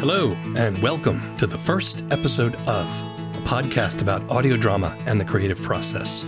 Hello, 0.00 0.30
and 0.56 0.78
welcome 0.78 1.36
to 1.36 1.46
the 1.46 1.58
first 1.58 2.06
episode 2.10 2.54
of 2.54 2.86
a 2.86 3.42
podcast 3.44 4.00
about 4.00 4.30
audio 4.30 4.56
drama 4.56 4.96
and 5.04 5.20
the 5.20 5.26
creative 5.26 5.60
process. 5.60 6.24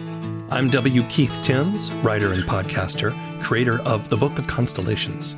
I'm 0.50 0.68
W. 0.68 1.02
Keith 1.04 1.40
Timms, 1.40 1.90
writer 2.02 2.34
and 2.34 2.42
podcaster, 2.42 3.14
creator 3.42 3.80
of 3.88 4.10
The 4.10 4.16
Book 4.18 4.38
of 4.38 4.46
Constellations. 4.46 5.32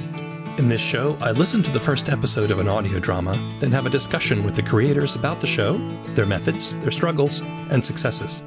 In 0.59 0.69
this 0.69 0.81
show, 0.81 1.17
I 1.21 1.31
listen 1.31 1.63
to 1.63 1.71
the 1.71 1.79
first 1.79 2.09
episode 2.09 2.51
of 2.51 2.59
an 2.59 2.67
audio 2.67 2.99
drama, 2.99 3.37
then 3.61 3.71
have 3.71 3.87
a 3.87 3.91
discussion 3.91 4.43
with 4.43 4.57
the 4.57 4.65
creators 4.65 5.15
about 5.15 5.39
the 5.39 5.47
show, 5.47 5.79
their 6.17 6.27
methods, 6.27 6.77
their 6.79 6.91
struggles, 6.91 7.41
and 7.71 7.85
successes. 7.85 8.43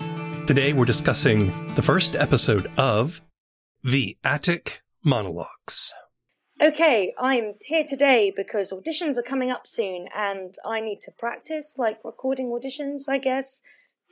Today, 0.48 0.74
we're 0.74 0.84
discussing 0.84 1.74
the 1.76 1.82
first 1.82 2.18
episode 2.18 2.70
of 2.78 3.22
The 3.86 4.18
Attic 4.26 4.82
Monologues. 5.06 5.94
Okay, 6.60 7.14
I'm 7.20 7.54
here 7.64 7.84
today 7.88 8.34
because 8.36 8.72
auditions 8.72 9.16
are 9.16 9.22
coming 9.22 9.52
up 9.52 9.68
soon 9.68 10.08
and 10.18 10.56
I 10.66 10.80
need 10.80 11.02
to 11.02 11.12
practice, 11.12 11.76
like 11.78 12.00
recording 12.04 12.48
auditions, 12.48 13.04
I 13.08 13.20
guess. 13.20 13.62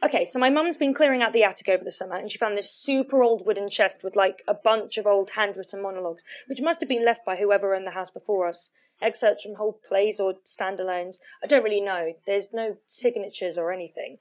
Okay, 0.04 0.26
so 0.26 0.38
my 0.38 0.52
mum's 0.52 0.78
been 0.78 0.94
clearing 0.94 1.24
out 1.24 1.34
the 1.34 1.44
attic 1.44 1.70
over 1.70 1.84
the 1.84 1.92
summer 1.92 2.18
and 2.18 2.32
she 2.32 2.38
found 2.38 2.56
this 2.56 2.70
super 2.70 3.24
old 3.24 3.48
wooden 3.48 3.68
chest 3.68 4.04
with 4.04 4.16
like 4.16 4.44
a 4.48 4.54
bunch 4.54 5.00
of 5.00 5.08
old 5.08 5.32
handwritten 5.32 5.82
monologues, 5.82 6.24
which 6.48 6.62
must 6.62 6.82
have 6.82 6.90
been 6.90 7.04
left 7.04 7.26
by 7.26 7.36
whoever 7.36 7.74
owned 7.74 7.88
the 7.88 7.92
house 7.92 8.12
before 8.12 8.48
us. 8.48 8.70
Excerpts 9.02 9.42
from 9.42 9.56
whole 9.56 9.80
plays 9.88 10.20
or 10.20 10.36
standalones. 10.46 11.18
I 11.44 11.48
don't 11.48 11.64
really 11.64 11.82
know. 11.82 12.14
There's 12.28 12.50
no 12.54 12.78
signatures 12.86 13.58
or 13.58 13.72
anything. 13.72 14.20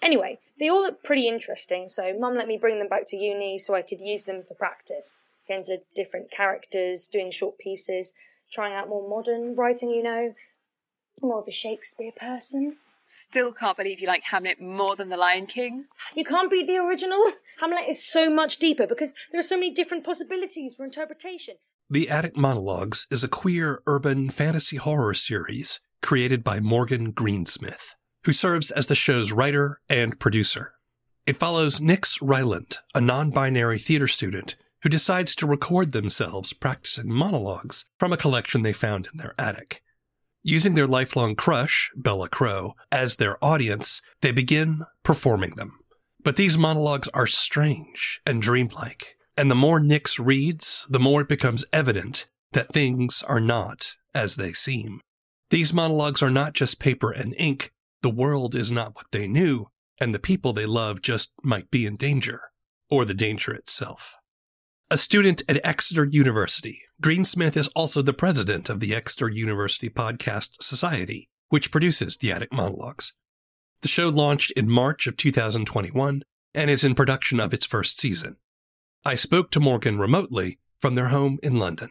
Anyway, 0.00 0.38
they 0.58 0.70
all 0.70 0.80
look 0.80 1.04
pretty 1.04 1.28
interesting, 1.28 1.90
so 1.90 2.14
mum 2.18 2.34
let 2.34 2.48
me 2.48 2.56
bring 2.56 2.78
them 2.78 2.88
back 2.88 3.06
to 3.08 3.16
uni 3.18 3.58
so 3.58 3.74
I 3.74 3.82
could 3.82 4.00
use 4.00 4.24
them 4.24 4.42
for 4.42 4.54
practice 4.54 5.16
into 5.48 5.78
different 5.94 6.30
characters, 6.30 7.08
doing 7.08 7.30
short 7.30 7.58
pieces, 7.58 8.12
trying 8.52 8.74
out 8.74 8.88
more 8.88 9.08
modern 9.08 9.54
writing, 9.54 9.90
you 9.90 10.02
know. 10.02 10.34
More 11.20 11.40
of 11.40 11.48
a 11.48 11.52
Shakespeare 11.52 12.12
person. 12.12 12.76
Still 13.02 13.52
can't 13.52 13.76
believe 13.76 14.00
you 14.00 14.06
like 14.06 14.24
Hamlet 14.24 14.60
more 14.60 14.94
than 14.94 15.08
The 15.08 15.16
Lion 15.16 15.46
King. 15.46 15.86
You 16.14 16.24
can't 16.24 16.50
beat 16.50 16.66
the 16.66 16.76
original. 16.76 17.32
Hamlet 17.60 17.88
is 17.88 18.04
so 18.04 18.28
much 18.30 18.58
deeper 18.58 18.86
because 18.86 19.12
there 19.32 19.40
are 19.40 19.44
so 19.44 19.56
many 19.56 19.72
different 19.72 20.04
possibilities 20.04 20.74
for 20.74 20.84
interpretation. 20.84 21.54
The 21.90 22.10
Attic 22.10 22.36
Monologues 22.36 23.06
is 23.10 23.24
a 23.24 23.28
queer 23.28 23.80
urban 23.86 24.28
fantasy 24.28 24.76
horror 24.76 25.14
series 25.14 25.80
created 26.02 26.44
by 26.44 26.60
Morgan 26.60 27.12
Greensmith, 27.12 27.94
who 28.24 28.32
serves 28.34 28.70
as 28.70 28.86
the 28.86 28.94
show's 28.94 29.32
writer 29.32 29.80
and 29.88 30.20
producer. 30.20 30.74
It 31.26 31.38
follows 31.38 31.80
Nix 31.80 32.20
Ryland, 32.20 32.78
a 32.94 33.00
non 33.00 33.30
binary 33.30 33.78
theater 33.78 34.06
student 34.06 34.56
who 34.82 34.88
decides 34.88 35.34
to 35.34 35.46
record 35.46 35.92
themselves 35.92 36.52
practicing 36.52 37.12
monologues 37.12 37.84
from 37.98 38.12
a 38.12 38.16
collection 38.16 38.62
they 38.62 38.72
found 38.72 39.06
in 39.12 39.18
their 39.18 39.34
attic. 39.38 39.82
Using 40.42 40.74
their 40.74 40.86
lifelong 40.86 41.34
crush, 41.34 41.90
Bella 41.96 42.28
Crow, 42.28 42.74
as 42.92 43.16
their 43.16 43.42
audience, 43.44 44.00
they 44.22 44.32
begin 44.32 44.82
performing 45.02 45.56
them. 45.56 45.78
But 46.22 46.36
these 46.36 46.56
monologues 46.56 47.08
are 47.08 47.26
strange 47.26 48.20
and 48.24 48.40
dreamlike, 48.40 49.16
and 49.36 49.50
the 49.50 49.54
more 49.54 49.80
Nix 49.80 50.18
reads, 50.18 50.86
the 50.88 51.00
more 51.00 51.22
it 51.22 51.28
becomes 51.28 51.64
evident 51.72 52.28
that 52.52 52.68
things 52.68 53.22
are 53.24 53.40
not 53.40 53.96
as 54.14 54.36
they 54.36 54.52
seem. 54.52 55.00
These 55.50 55.72
monologues 55.72 56.22
are 56.22 56.30
not 56.30 56.54
just 56.54 56.80
paper 56.80 57.10
and 57.10 57.34
ink, 57.38 57.72
the 58.02 58.10
world 58.10 58.54
is 58.54 58.70
not 58.70 58.94
what 58.94 59.06
they 59.10 59.26
knew, 59.26 59.66
and 60.00 60.14
the 60.14 60.18
people 60.18 60.52
they 60.52 60.66
love 60.66 61.02
just 61.02 61.32
might 61.42 61.70
be 61.70 61.86
in 61.86 61.96
danger, 61.96 62.42
or 62.90 63.04
the 63.04 63.14
danger 63.14 63.52
itself. 63.52 64.14
A 64.90 64.96
student 64.96 65.42
at 65.50 65.60
Exeter 65.66 66.06
University, 66.10 66.80
Greensmith 67.02 67.58
is 67.58 67.68
also 67.76 68.00
the 68.00 68.14
president 68.14 68.70
of 68.70 68.80
the 68.80 68.94
Exeter 68.94 69.28
University 69.28 69.90
Podcast 69.90 70.62
Society, 70.62 71.28
which 71.50 71.70
produces 71.70 72.16
the 72.16 72.32
Attic 72.32 72.50
Monologues. 72.54 73.12
The 73.82 73.88
show 73.88 74.08
launched 74.08 74.50
in 74.52 74.70
March 74.70 75.06
of 75.06 75.18
2021 75.18 76.22
and 76.54 76.70
is 76.70 76.84
in 76.84 76.94
production 76.94 77.38
of 77.38 77.52
its 77.52 77.66
first 77.66 78.00
season. 78.00 78.36
I 79.04 79.14
spoke 79.14 79.50
to 79.50 79.60
Morgan 79.60 79.98
remotely 79.98 80.58
from 80.80 80.94
their 80.94 81.08
home 81.08 81.38
in 81.42 81.58
London. 81.58 81.90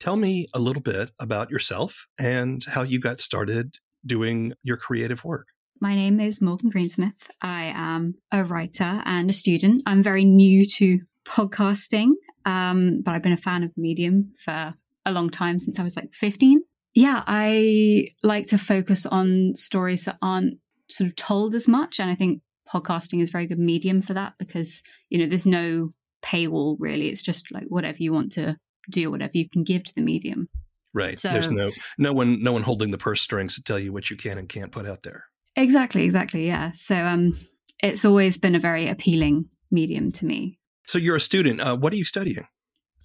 Tell 0.00 0.16
me 0.16 0.48
a 0.52 0.58
little 0.58 0.82
bit 0.82 1.12
about 1.20 1.50
yourself 1.50 2.08
and 2.18 2.64
how 2.64 2.82
you 2.82 2.98
got 2.98 3.20
started 3.20 3.76
doing 4.04 4.54
your 4.64 4.76
creative 4.76 5.22
work. 5.24 5.46
My 5.80 5.94
name 5.94 6.18
is 6.18 6.42
Morgan 6.42 6.72
Greensmith. 6.72 7.30
I 7.40 7.72
am 7.72 8.16
a 8.32 8.42
writer 8.42 9.02
and 9.04 9.30
a 9.30 9.32
student. 9.32 9.84
I'm 9.86 10.02
very 10.02 10.24
new 10.24 10.66
to 10.66 11.02
podcasting, 11.24 12.10
um, 12.44 13.02
but 13.02 13.14
I've 13.14 13.22
been 13.22 13.32
a 13.32 13.36
fan 13.36 13.62
of 13.62 13.74
the 13.74 13.80
medium 13.80 14.32
for 14.38 14.74
a 15.04 15.12
long 15.12 15.30
time 15.30 15.58
since 15.58 15.78
I 15.78 15.82
was 15.82 15.96
like 15.96 16.12
15. 16.14 16.62
Yeah, 16.94 17.22
I 17.26 18.08
like 18.22 18.46
to 18.48 18.58
focus 18.58 19.06
on 19.06 19.52
stories 19.54 20.04
that 20.04 20.18
aren't 20.20 20.58
sort 20.88 21.08
of 21.08 21.16
told 21.16 21.54
as 21.54 21.66
much. 21.66 21.98
And 21.98 22.10
I 22.10 22.14
think 22.14 22.42
podcasting 22.68 23.22
is 23.22 23.30
a 23.30 23.32
very 23.32 23.46
good 23.46 23.58
medium 23.58 24.02
for 24.02 24.14
that 24.14 24.34
because, 24.38 24.82
you 25.08 25.18
know, 25.18 25.26
there's 25.26 25.46
no 25.46 25.92
paywall 26.22 26.76
really. 26.78 27.08
It's 27.08 27.22
just 27.22 27.52
like 27.52 27.64
whatever 27.68 27.98
you 27.98 28.12
want 28.12 28.32
to 28.32 28.56
do, 28.90 29.10
whatever 29.10 29.32
you 29.34 29.48
can 29.48 29.64
give 29.64 29.84
to 29.84 29.94
the 29.94 30.02
medium. 30.02 30.48
Right. 30.94 31.18
So, 31.18 31.32
there's 31.32 31.50
no 31.50 31.72
no 31.98 32.12
one 32.12 32.42
no 32.42 32.52
one 32.52 32.62
holding 32.62 32.90
the 32.90 32.98
purse 32.98 33.22
strings 33.22 33.54
to 33.54 33.62
tell 33.62 33.78
you 33.78 33.92
what 33.92 34.10
you 34.10 34.16
can 34.16 34.36
and 34.36 34.48
can't 34.48 34.70
put 34.70 34.86
out 34.86 35.02
there. 35.02 35.24
Exactly, 35.56 36.04
exactly. 36.04 36.46
Yeah. 36.46 36.72
So 36.74 36.96
um 36.96 37.38
it's 37.82 38.04
always 38.04 38.36
been 38.36 38.54
a 38.54 38.60
very 38.60 38.88
appealing 38.88 39.46
medium 39.70 40.12
to 40.12 40.26
me. 40.26 40.58
So 40.92 40.98
you're 40.98 41.16
a 41.16 41.20
student. 41.20 41.58
Uh, 41.58 41.74
what 41.74 41.94
are 41.94 41.96
you 41.96 42.04
studying? 42.04 42.44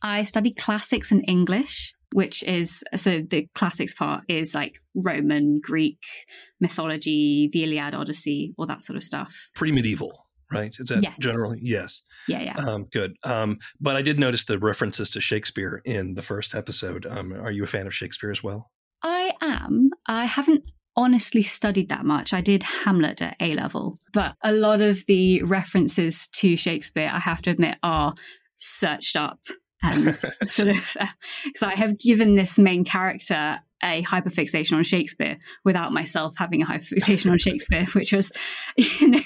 I 0.02 0.24
study 0.24 0.54
classics 0.54 1.10
and 1.10 1.24
English, 1.26 1.94
which 2.12 2.44
is 2.44 2.84
so 2.98 3.22
the 3.22 3.48
classics 3.56 3.94
part 3.94 4.26
is 4.28 4.54
like 4.54 4.76
Roman, 4.94 5.62
Greek, 5.64 6.02
mythology, 6.60 7.50
the 7.54 7.64
Iliad, 7.64 7.96
Odyssey, 7.96 8.54
all 8.58 8.68
that 8.68 8.84
sort 8.84 8.98
of 8.98 9.06
stuff. 9.06 9.34
Pre 9.56 9.72
medieval 9.72 10.12
right? 10.52 10.74
Is 10.80 10.88
that 10.88 11.04
yes. 11.04 11.14
generally? 11.20 11.60
Yes. 11.62 12.04
Yeah, 12.30 12.40
yeah. 12.42 12.56
Um, 12.56 12.86
good. 12.86 13.18
Um, 13.26 13.58
but 13.82 13.98
I 13.98 14.02
did 14.02 14.18
notice 14.18 14.46
the 14.46 14.58
references 14.58 15.10
to 15.10 15.20
Shakespeare 15.20 15.82
in 15.84 16.16
the 16.16 16.22
first 16.22 16.56
episode. 16.56 17.06
Um, 17.06 17.34
are 17.34 17.52
you 17.52 17.66
a 17.66 17.68
fan 17.68 17.86
of 17.86 17.94
Shakespeare 17.94 18.32
as 18.32 18.42
well? 18.42 18.72
I 19.04 19.34
am. 19.42 19.90
I 20.08 20.24
haven't 20.24 20.72
honestly 20.98 21.44
studied 21.44 21.90
that 21.90 22.04
much. 22.04 22.34
I 22.34 22.42
did 22.42 22.64
Hamlet 22.64 23.22
at 23.22 23.38
A 23.40 23.54
level, 23.54 24.00
but 24.12 24.36
a 24.44 24.52
lot 24.52 24.82
of 24.82 25.06
the 25.06 25.44
references 25.44 26.28
to 26.34 26.58
Shakespeare, 26.58 27.10
I 27.14 27.20
have 27.20 27.42
to 27.44 27.52
admit, 27.52 27.78
are 27.84 28.16
searched 28.60 29.16
up 29.16 29.40
and 29.84 30.18
sort 30.48 30.70
of 30.70 30.76
because 31.46 31.64
uh, 31.64 31.68
I 31.68 31.76
have 31.76 32.00
given 32.00 32.36
this 32.36 32.58
main 32.58 32.84
character 32.84 33.60
a 33.84 34.02
hyperfixation 34.04 34.74
on 34.74 34.84
Shakespeare 34.84 35.38
without 35.64 35.94
myself 35.94 36.34
having 36.36 36.64
a 36.64 36.66
hyperfixation 36.66 37.30
on 37.32 37.38
Shakespeare, 37.38 37.86
which 37.94 38.12
was, 38.12 38.32
you 38.76 39.10
know. 39.10 39.22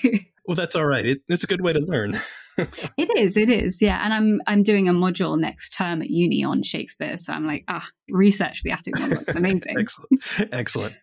Well, 0.46 0.56
that's 0.56 0.76
all 0.76 0.86
right. 0.86 1.06
It, 1.06 1.22
it's 1.30 1.46
a 1.46 1.48
good 1.48 1.62
way 1.62 1.72
to 1.72 1.80
learn. 1.80 2.20
it 2.58 3.10
is. 3.18 3.38
It 3.38 3.50
is. 3.50 3.82
Yeah, 3.82 4.04
and 4.04 4.14
I'm 4.14 4.42
I'm 4.46 4.62
doing 4.62 4.90
a 4.90 4.94
module 4.94 5.40
next 5.40 5.70
term 5.70 6.02
at 6.02 6.10
uni 6.10 6.44
on 6.44 6.64
Shakespeare, 6.64 7.16
so 7.16 7.32
I'm 7.32 7.48
like, 7.48 7.64
ah, 7.70 7.88
research 8.10 8.62
the 8.64 8.72
attic 8.72 9.00
model. 9.00 9.20
It's 9.22 9.36
amazing. 9.36 9.78
Excellent. 9.80 10.22
Excellent. 10.52 10.96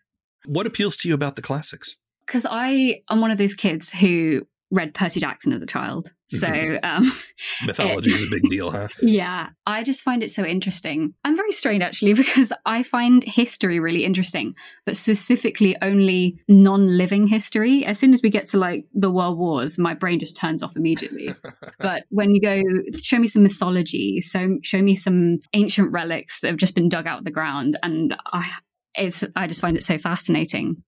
What 0.46 0.66
appeals 0.66 0.96
to 0.98 1.08
you 1.08 1.14
about 1.14 1.36
the 1.36 1.42
classics? 1.42 1.96
Because 2.26 2.46
I 2.48 3.02
am 3.10 3.20
one 3.20 3.30
of 3.30 3.38
those 3.38 3.54
kids 3.54 3.90
who 3.90 4.46
read 4.70 4.94
Percy 4.94 5.20
Jackson 5.20 5.52
as 5.52 5.62
a 5.62 5.66
child. 5.66 6.12
So 6.28 6.46
mm-hmm. 6.46 6.84
um, 6.84 7.12
mythology 7.66 8.10
is 8.10 8.22
a 8.22 8.26
big 8.26 8.42
deal, 8.50 8.70
huh? 8.70 8.88
Yeah, 9.02 9.48
I 9.66 9.82
just 9.82 10.02
find 10.02 10.22
it 10.22 10.30
so 10.30 10.44
interesting. 10.44 11.14
I'm 11.24 11.34
very 11.34 11.52
strange 11.52 11.82
actually 11.82 12.12
because 12.14 12.52
I 12.66 12.82
find 12.82 13.24
history 13.24 13.80
really 13.80 14.04
interesting, 14.04 14.54
but 14.84 14.96
specifically 14.96 15.74
only 15.80 16.38
non-living 16.48 17.28
history. 17.28 17.84
As 17.86 17.98
soon 17.98 18.12
as 18.12 18.20
we 18.22 18.28
get 18.28 18.46
to 18.48 18.58
like 18.58 18.84
the 18.92 19.10
world 19.10 19.38
wars, 19.38 19.78
my 19.78 19.94
brain 19.94 20.20
just 20.20 20.36
turns 20.36 20.62
off 20.62 20.76
immediately. 20.76 21.34
but 21.78 22.04
when 22.10 22.34
you 22.34 22.40
go, 22.40 22.62
show 23.00 23.18
me 23.18 23.26
some 23.26 23.42
mythology, 23.42 24.20
so 24.20 24.58
show 24.62 24.82
me 24.82 24.94
some 24.94 25.38
ancient 25.54 25.90
relics 25.92 26.40
that 26.40 26.48
have 26.48 26.58
just 26.58 26.74
been 26.74 26.90
dug 26.90 27.06
out 27.06 27.18
of 27.18 27.24
the 27.24 27.30
ground, 27.30 27.78
and 27.82 28.14
I 28.32 28.50
it's 28.98 29.24
I 29.36 29.46
just 29.46 29.60
find 29.60 29.76
it 29.76 29.84
so 29.84 29.98
fascinating. 29.98 30.82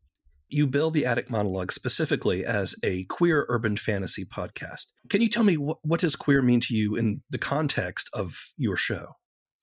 You 0.48 0.66
build 0.66 0.94
the 0.94 1.06
Attic 1.06 1.30
Monologue 1.30 1.70
specifically 1.70 2.44
as 2.44 2.74
a 2.82 3.04
queer 3.04 3.46
urban 3.48 3.76
fantasy 3.76 4.24
podcast. 4.24 4.86
Can 5.08 5.22
you 5.22 5.28
tell 5.28 5.44
me 5.44 5.56
what, 5.56 5.78
what 5.82 6.00
does 6.00 6.16
queer 6.16 6.42
mean 6.42 6.60
to 6.62 6.74
you 6.74 6.96
in 6.96 7.22
the 7.30 7.38
context 7.38 8.10
of 8.12 8.36
your 8.56 8.76
show? 8.76 9.12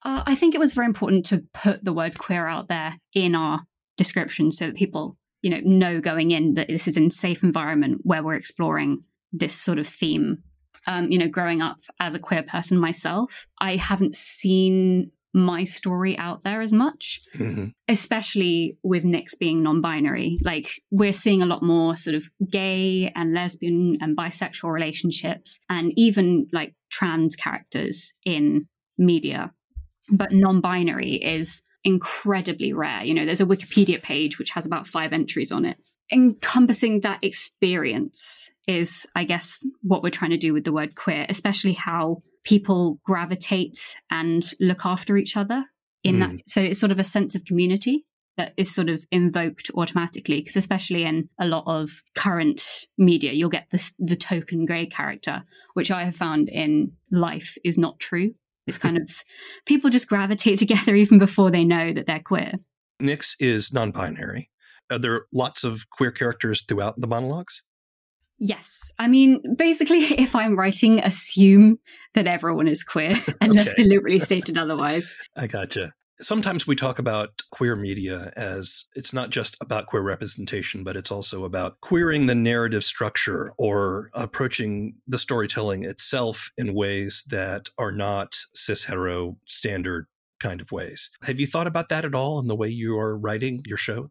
Uh, 0.04 0.24
I 0.26 0.36
think 0.36 0.56
it 0.56 0.60
was 0.60 0.74
very 0.74 0.86
important 0.86 1.26
to 1.26 1.44
put 1.54 1.84
the 1.84 1.92
word 1.92 2.18
queer 2.18 2.48
out 2.48 2.70
there 2.70 2.96
in 3.14 3.36
our 3.36 3.62
description 3.98 4.52
so 4.52 4.68
that 4.68 4.76
people, 4.76 5.18
you 5.42 5.50
know, 5.50 5.60
know 5.64 6.00
going 6.00 6.32
in 6.32 6.54
that 6.54 6.68
this 6.70 6.88
is 6.88 6.96
in 6.96 7.12
safe 7.12 7.44
environment 7.44 8.02
where 8.04 8.24
we're 8.24 8.36
exploring 8.36 9.04
this 9.34 9.56
sort 9.56 9.80
of 9.80 9.88
theme. 9.88 10.44
Um, 10.86 11.12
you 11.12 11.18
know, 11.18 11.28
growing 11.28 11.62
up 11.62 11.80
as 12.00 12.16
a 12.16 12.20
queer 12.20 12.44
person 12.44 12.78
myself, 12.80 13.48
I 13.60 13.76
haven't 13.76 14.16
seen 14.16 15.12
my 15.34 15.64
story 15.64 16.18
out 16.18 16.44
there 16.44 16.62
as 16.62 16.74
much, 16.74 17.22
mm-hmm. 17.36 17.66
especially 17.88 18.78
with 18.84 19.04
Nix's 19.04 19.38
being 19.38 19.64
non 19.64 19.82
binary. 19.82 20.38
Like, 20.42 20.70
we're 20.92 21.14
seeing 21.14 21.42
a 21.42 21.46
lot 21.46 21.64
more 21.64 21.96
sort 21.96 22.16
of 22.16 22.28
gay 22.50 23.12
and 23.16 23.34
lesbian 23.34 23.98
and 24.02 24.18
bisexual 24.18 24.72
relationships, 24.72 25.60
and 25.70 25.92
even 25.96 26.48
like 26.52 26.74
trans 26.90 27.36
characters 27.36 28.14
in 28.26 28.68
media. 28.98 29.52
But 30.10 30.32
non 30.32 30.62
binary 30.62 31.16
is 31.16 31.62
incredibly 31.84 32.74
rare. 32.74 33.04
You 33.04 33.14
know, 33.14 33.26
there's 33.26 33.42
a 33.42 33.46
Wikipedia 33.46 34.02
page 34.02 34.40
which 34.40 34.52
has 34.52 34.66
about 34.66 34.88
five 34.88 35.14
entries 35.14 35.52
on 35.52 35.66
it. 35.66 35.78
Encompassing 36.12 37.02
that 37.02 37.24
experience 37.24 38.50
is, 38.68 39.06
I 39.16 39.24
guess, 39.24 39.66
what 39.82 40.04
we're 40.04 40.10
trying 40.10 40.32
to 40.32 40.38
do 40.38 40.54
with 40.54 40.64
the 40.64 40.74
word 40.74 40.96
queer, 40.96 41.26
especially 41.30 41.74
how 41.74 42.22
people 42.48 42.98
gravitate 43.04 43.98
and 44.10 44.54
look 44.62 44.86
after 44.86 45.18
each 45.18 45.36
other 45.36 45.66
in 46.04 46.16
mm. 46.16 46.20
that. 46.20 46.30
Hmm. 46.30 46.38
So 46.48 46.62
it's 46.62 46.80
sort 46.80 46.94
of 46.94 47.00
a 47.00 47.04
sense 47.04 47.36
of 47.36 47.44
community 47.44 48.06
that 48.38 48.54
is 48.56 48.74
sort 48.74 48.88
of 48.88 49.04
invoked 49.12 49.70
automatically 49.76 50.40
because 50.40 50.56
especially 50.56 51.04
in 51.04 51.28
a 51.40 51.46
lot 51.46 51.66
of 51.68 52.04
current 52.16 52.86
media 52.98 53.34
you'll 53.34 53.50
get 53.50 53.70
the, 53.72 53.94
the 54.00 54.16
token 54.16 54.64
gay 54.66 54.86
character 54.86 55.44
which 55.74 55.90
i 55.90 56.04
have 56.04 56.16
found 56.16 56.48
in 56.48 56.92
life 57.12 57.58
is 57.64 57.80
not 57.80 58.00
true 58.00 58.36
it's 58.68 58.78
kind 58.78 58.98
of 59.02 59.10
people 59.66 59.90
just 59.90 60.08
gravitate 60.08 60.60
together 60.60 60.94
even 60.94 61.18
before 61.18 61.50
they 61.50 61.64
know 61.64 61.92
that 61.92 62.06
they're 62.06 62.20
queer 62.20 62.52
nix 63.00 63.36
is 63.40 63.74
non-binary 63.74 64.52
are 64.92 65.00
there 65.00 65.14
are 65.14 65.26
lots 65.34 65.64
of 65.64 65.90
queer 65.90 66.12
characters 66.12 66.62
throughout 66.62 66.94
the 66.98 67.08
monologues 67.08 67.64
Yes. 68.40 68.92
I 69.00 69.08
mean, 69.08 69.42
basically, 69.56 70.00
if 70.20 70.36
I'm 70.36 70.56
writing, 70.56 71.00
assume 71.00 71.80
that 72.14 72.28
everyone 72.28 72.68
is 72.68 72.84
queer, 72.84 73.16
unless 73.42 73.70
okay. 73.70 73.84
deliberately 73.84 74.20
stated 74.22 74.58
otherwise. 74.58 75.16
I 75.36 75.48
gotcha. 75.48 75.94
Sometimes 76.20 76.66
we 76.66 76.76
talk 76.76 76.98
about 76.98 77.44
queer 77.52 77.76
media 77.76 78.32
as 78.36 78.86
it's 78.96 79.14
not 79.14 79.30
just 79.30 79.56
about 79.62 79.86
queer 79.86 80.02
representation, 80.02 80.84
but 80.84 80.96
it's 80.96 81.12
also 81.12 81.46
about 81.46 81.80
queering 81.82 82.26
the 82.26 82.34
narrative 82.34 82.84
structure 82.84 83.54
or 83.60 84.10
approaching 84.16 84.94
the 85.06 85.20
storytelling 85.20 85.86
itself 85.86 86.50
in 86.58 86.74
ways 86.74 87.24
that 87.30 87.70
are 87.78 87.92
not 87.92 88.36
cis 88.56 88.86
hetero 88.86 89.38
standard 89.46 90.08
kind 90.40 90.60
of 90.60 90.72
ways. 90.72 91.12
Have 91.24 91.40
you 91.40 91.46
thought 91.46 91.68
about 91.68 91.90
that 91.90 92.04
at 92.04 92.16
all 92.16 92.40
in 92.40 92.48
the 92.48 92.56
way 92.56 92.68
you 92.68 92.98
are 92.98 93.16
writing 93.16 93.62
your 93.68 93.78
show? 93.78 94.10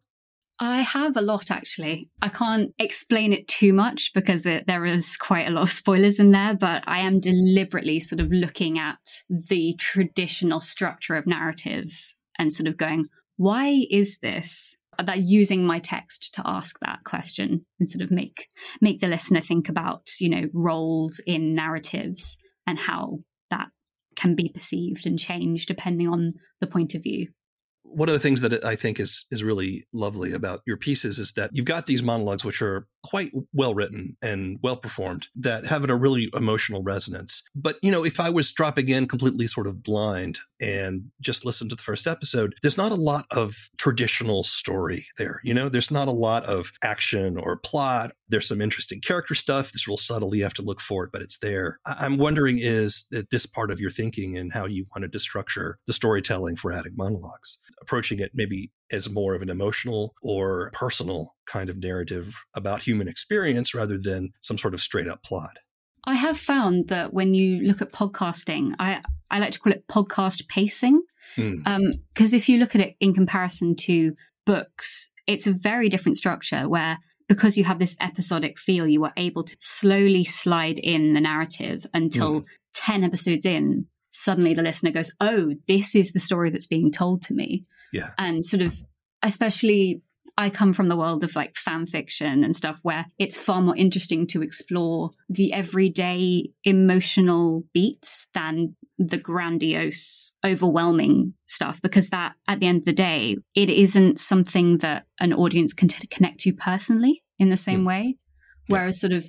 I 0.59 0.81
have 0.81 1.15
a 1.15 1.21
lot 1.21 1.51
actually. 1.51 2.09
I 2.21 2.29
can't 2.29 2.73
explain 2.79 3.31
it 3.31 3.47
too 3.47 3.73
much 3.73 4.11
because 4.13 4.45
it, 4.45 4.65
there 4.65 4.85
is 4.85 5.15
quite 5.15 5.47
a 5.47 5.51
lot 5.51 5.63
of 5.63 5.71
spoilers 5.71 6.19
in 6.19 6.31
there, 6.31 6.55
but 6.55 6.83
I 6.87 6.99
am 6.99 7.19
deliberately 7.19 7.99
sort 7.99 8.19
of 8.19 8.31
looking 8.31 8.79
at 8.79 8.97
the 9.29 9.75
traditional 9.77 10.59
structure 10.59 11.15
of 11.15 11.27
narrative 11.27 11.91
and 12.39 12.51
sort 12.51 12.67
of 12.67 12.77
going, 12.77 13.05
why 13.35 13.85
is 13.91 14.19
this? 14.19 14.75
Uh, 14.99 15.03
that 15.03 15.19
using 15.19 15.63
my 15.63 15.77
text 15.77 16.33
to 16.33 16.41
ask 16.43 16.79
that 16.79 17.03
question 17.05 17.63
and 17.79 17.87
sort 17.87 18.01
of 18.01 18.09
make 18.09 18.49
make 18.81 18.99
the 18.99 19.07
listener 19.07 19.41
think 19.41 19.69
about, 19.69 20.07
you 20.19 20.27
know, 20.27 20.45
roles 20.53 21.21
in 21.27 21.53
narratives 21.53 22.35
and 22.65 22.79
how 22.79 23.19
that 23.51 23.67
can 24.15 24.33
be 24.33 24.49
perceived 24.49 25.05
and 25.05 25.19
changed 25.19 25.67
depending 25.67 26.07
on 26.07 26.33
the 26.61 26.67
point 26.67 26.95
of 26.95 27.03
view 27.03 27.27
one 27.89 28.09
of 28.09 28.13
the 28.13 28.19
things 28.19 28.41
that 28.41 28.63
I 28.63 28.75
think 28.75 28.99
is 28.99 29.25
is 29.31 29.43
really 29.43 29.87
lovely 29.93 30.33
about 30.33 30.61
your 30.65 30.77
pieces 30.77 31.19
is 31.19 31.33
that 31.33 31.51
you've 31.53 31.65
got 31.65 31.87
these 31.87 32.03
monologues 32.03 32.43
which 32.43 32.61
are 32.61 32.87
quite 33.03 33.31
well 33.53 33.73
written 33.73 34.17
and 34.21 34.59
well 34.61 34.77
performed 34.77 35.27
that 35.35 35.65
have 35.65 35.87
a 35.87 35.95
really 35.95 36.29
emotional 36.35 36.83
resonance. 36.83 37.43
But 37.55 37.77
you 37.81 37.91
know, 37.91 38.03
if 38.03 38.19
I 38.19 38.29
was 38.29 38.51
dropping 38.51 38.89
in 38.89 39.07
completely 39.07 39.47
sort 39.47 39.67
of 39.67 39.83
blind 39.83 40.39
and 40.59 41.11
just 41.21 41.45
listen 41.45 41.69
to 41.69 41.75
the 41.75 41.81
first 41.81 42.07
episode, 42.07 42.55
there's 42.61 42.77
not 42.77 42.91
a 42.91 42.95
lot 42.95 43.25
of 43.31 43.69
traditional 43.77 44.43
story 44.43 45.07
there. 45.17 45.39
You 45.43 45.53
know, 45.53 45.69
there's 45.69 45.91
not 45.91 46.07
a 46.07 46.11
lot 46.11 46.45
of 46.45 46.71
action 46.83 47.37
or 47.37 47.57
plot. 47.57 48.11
There's 48.29 48.47
some 48.47 48.61
interesting 48.61 48.99
character 48.99 49.35
stuff. 49.35 49.69
It's 49.73 49.87
real 49.87 49.97
subtle. 49.97 50.35
You 50.35 50.43
have 50.43 50.53
to 50.55 50.61
look 50.61 50.81
for 50.81 51.05
it, 51.05 51.11
but 51.13 51.21
it's 51.21 51.37
there. 51.39 51.79
I'm 51.85 52.17
wondering 52.17 52.57
is 52.59 53.07
that 53.11 53.29
this 53.29 53.45
part 53.45 53.71
of 53.71 53.79
your 53.79 53.91
thinking 53.91 54.37
and 54.37 54.51
how 54.51 54.65
you 54.65 54.85
wanted 54.93 55.11
to 55.13 55.19
structure 55.19 55.79
the 55.87 55.93
storytelling 55.93 56.55
for 56.55 56.73
Attic 56.73 56.93
Monologues, 56.95 57.59
approaching 57.81 58.19
it 58.19 58.31
maybe 58.33 58.71
as 58.91 59.09
more 59.09 59.35
of 59.35 59.41
an 59.41 59.49
emotional 59.49 60.13
or 60.21 60.71
personal 60.73 61.35
kind 61.45 61.69
of 61.69 61.77
narrative 61.77 62.35
about 62.55 62.81
human 62.81 63.07
experience 63.07 63.73
rather 63.73 63.97
than 63.97 64.31
some 64.41 64.57
sort 64.57 64.73
of 64.73 64.81
straight 64.81 65.07
up 65.07 65.23
plot. 65.23 65.57
I 66.05 66.15
have 66.15 66.37
found 66.37 66.87
that 66.87 67.13
when 67.13 67.33
you 67.33 67.61
look 67.63 67.81
at 67.81 67.91
podcasting, 67.91 68.73
I, 68.79 69.01
I 69.29 69.39
like 69.39 69.51
to 69.51 69.59
call 69.59 69.73
it 69.73 69.87
podcast 69.87 70.47
pacing. 70.47 71.01
Because 71.35 71.59
mm. 71.59 71.67
um, 71.67 72.33
if 72.33 72.47
you 72.47 72.57
look 72.57 72.75
at 72.75 72.81
it 72.81 72.95
in 73.01 73.13
comparison 73.13 73.75
to 73.75 74.13
books, 74.45 75.11
it's 75.27 75.45
a 75.45 75.51
very 75.51 75.89
different 75.89 76.17
structure 76.17 76.69
where 76.69 76.97
because 77.27 77.57
you 77.57 77.65
have 77.65 77.79
this 77.79 77.95
episodic 77.99 78.57
feel, 78.57 78.87
you 78.87 79.03
are 79.03 79.13
able 79.17 79.43
to 79.43 79.57
slowly 79.59 80.23
slide 80.23 80.79
in 80.79 81.13
the 81.13 81.19
narrative 81.19 81.85
until 81.93 82.41
mm. 82.41 82.45
10 82.73 83.03
episodes 83.03 83.45
in, 83.45 83.85
suddenly 84.17 84.53
the 84.53 84.61
listener 84.61 84.91
goes, 84.91 85.11
Oh, 85.19 85.53
this 85.67 85.95
is 85.95 86.13
the 86.13 86.19
story 86.19 86.49
that's 86.49 86.67
being 86.67 86.91
told 86.91 87.21
to 87.23 87.33
me. 87.33 87.65
Yeah. 87.93 88.09
And 88.17 88.43
sort 88.43 88.61
of, 88.61 88.77
especially, 89.23 90.01
I 90.37 90.51
come 90.51 90.71
from 90.71 90.87
the 90.87 90.95
world 90.95 91.23
of 91.23 91.35
like 91.35 91.55
fan 91.55 91.87
fiction 91.87 92.43
and 92.43 92.55
stuff 92.55 92.79
where 92.83 93.07
it's 93.17 93.37
far 93.37 93.61
more 93.61 93.75
interesting 93.75 94.27
to 94.27 94.43
explore 94.43 95.11
the 95.29 95.51
everyday 95.51 96.51
emotional 96.63 97.63
beats 97.73 98.27
than 98.35 98.75
the 98.99 99.17
grandiose, 99.17 100.33
overwhelming 100.45 101.33
stuff, 101.47 101.81
because 101.81 102.09
that 102.09 102.33
at 102.47 102.59
the 102.59 102.67
end 102.67 102.79
of 102.79 102.85
the 102.85 102.93
day, 102.93 103.37
it 103.55 103.69
isn't 103.69 104.19
something 104.19 104.77
that 104.79 105.05
an 105.19 105.33
audience 105.33 105.73
can 105.73 105.87
t- 105.87 106.07
connect 106.07 106.39
to 106.41 106.53
personally 106.53 107.23
in 107.39 107.49
the 107.49 107.57
same 107.57 107.81
mm. 107.81 107.87
way. 107.87 108.17
Whereas, 108.67 108.99
sort 108.99 109.13
of, 109.13 109.25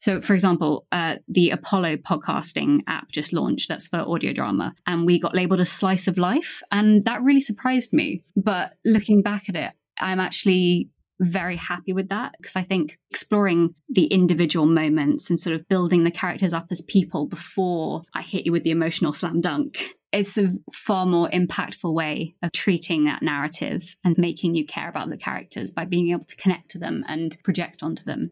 so, 0.00 0.20
for 0.20 0.34
example, 0.34 0.86
uh, 0.92 1.16
the 1.26 1.50
Apollo 1.50 1.98
podcasting 1.98 2.80
app 2.86 3.10
just 3.10 3.32
launched. 3.32 3.68
That's 3.68 3.88
for 3.88 3.98
audio 3.98 4.32
drama. 4.32 4.74
And 4.86 5.06
we 5.06 5.18
got 5.18 5.34
labeled 5.34 5.60
a 5.60 5.64
slice 5.64 6.06
of 6.06 6.18
life. 6.18 6.62
And 6.70 7.04
that 7.04 7.22
really 7.22 7.40
surprised 7.40 7.92
me. 7.92 8.22
But 8.36 8.74
looking 8.84 9.22
back 9.22 9.48
at 9.48 9.56
it, 9.56 9.72
I'm 9.98 10.20
actually 10.20 10.90
very 11.20 11.56
happy 11.56 11.92
with 11.92 12.10
that 12.10 12.36
because 12.38 12.54
I 12.54 12.62
think 12.62 12.96
exploring 13.10 13.74
the 13.88 14.06
individual 14.06 14.66
moments 14.66 15.30
and 15.30 15.40
sort 15.40 15.56
of 15.56 15.68
building 15.68 16.04
the 16.04 16.12
characters 16.12 16.52
up 16.52 16.68
as 16.70 16.80
people 16.82 17.26
before 17.26 18.02
I 18.14 18.22
hit 18.22 18.46
you 18.46 18.52
with 18.52 18.62
the 18.62 18.70
emotional 18.70 19.12
slam 19.12 19.40
dunk. 19.40 19.96
It's 20.12 20.38
a 20.38 20.54
far 20.72 21.06
more 21.06 21.28
impactful 21.28 21.92
way 21.92 22.36
of 22.42 22.52
treating 22.52 23.04
that 23.04 23.22
narrative 23.22 23.96
and 24.04 24.16
making 24.16 24.54
you 24.54 24.64
care 24.64 24.88
about 24.88 25.10
the 25.10 25.16
characters 25.16 25.72
by 25.72 25.84
being 25.86 26.10
able 26.10 26.24
to 26.24 26.36
connect 26.36 26.70
to 26.70 26.78
them 26.78 27.04
and 27.08 27.36
project 27.42 27.82
onto 27.82 28.04
them 28.04 28.30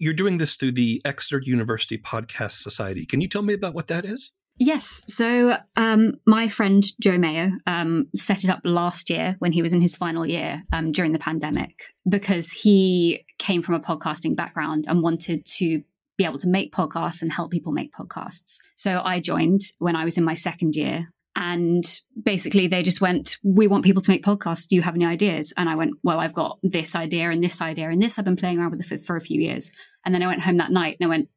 you're 0.00 0.14
doing 0.14 0.38
this 0.38 0.56
through 0.56 0.72
the 0.72 1.00
Exeter 1.04 1.40
University 1.44 1.98
Podcast 1.98 2.62
Society. 2.62 3.06
Can 3.06 3.20
you 3.20 3.28
tell 3.28 3.42
me 3.42 3.54
about 3.54 3.74
what 3.74 3.86
that 3.88 4.04
is? 4.04 4.32
Yes. 4.58 5.04
So, 5.06 5.56
um, 5.76 6.14
my 6.26 6.48
friend 6.48 6.84
Joe 7.00 7.16
Mayo 7.16 7.52
um, 7.66 8.08
set 8.16 8.44
it 8.44 8.50
up 8.50 8.60
last 8.64 9.08
year 9.08 9.36
when 9.38 9.52
he 9.52 9.62
was 9.62 9.72
in 9.72 9.80
his 9.80 9.96
final 9.96 10.26
year 10.26 10.62
um, 10.72 10.92
during 10.92 11.12
the 11.12 11.18
pandemic 11.18 11.94
because 12.08 12.50
he 12.50 13.24
came 13.38 13.62
from 13.62 13.74
a 13.74 13.80
podcasting 13.80 14.36
background 14.36 14.84
and 14.88 15.02
wanted 15.02 15.46
to 15.46 15.82
be 16.18 16.24
able 16.24 16.38
to 16.38 16.48
make 16.48 16.74
podcasts 16.74 17.22
and 17.22 17.32
help 17.32 17.50
people 17.50 17.72
make 17.72 17.92
podcasts. 17.94 18.58
So, 18.76 19.00
I 19.02 19.20
joined 19.20 19.62
when 19.78 19.96
I 19.96 20.04
was 20.04 20.18
in 20.18 20.24
my 20.24 20.34
second 20.34 20.76
year 20.76 21.10
and 21.40 21.82
basically, 22.22 22.66
they 22.66 22.82
just 22.82 23.00
went, 23.00 23.38
We 23.42 23.66
want 23.66 23.82
people 23.82 24.02
to 24.02 24.10
make 24.10 24.22
podcasts. 24.22 24.68
Do 24.68 24.76
you 24.76 24.82
have 24.82 24.94
any 24.94 25.06
ideas? 25.06 25.54
And 25.56 25.70
I 25.70 25.74
went, 25.74 25.92
Well, 26.02 26.20
I've 26.20 26.34
got 26.34 26.58
this 26.62 26.94
idea 26.94 27.30
and 27.30 27.42
this 27.42 27.62
idea 27.62 27.88
and 27.88 28.00
this. 28.00 28.18
I've 28.18 28.26
been 28.26 28.36
playing 28.36 28.58
around 28.58 28.72
with 28.72 28.92
it 28.92 29.02
for, 29.02 29.16
a 29.16 29.22
few 29.22 29.40
years. 29.40 29.70
And 30.04 30.14
then 30.14 30.22
I 30.22 30.26
went 30.26 30.42
home 30.42 30.58
that 30.58 30.70
night 30.70 30.98
and 31.00 31.06
I 31.06 31.08
went, 31.08 31.30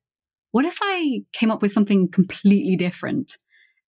What 0.52 0.66
if 0.66 0.80
I 0.82 1.22
came 1.32 1.50
up 1.50 1.62
with 1.62 1.72
something 1.72 2.10
completely 2.12 2.76
different? 2.76 3.38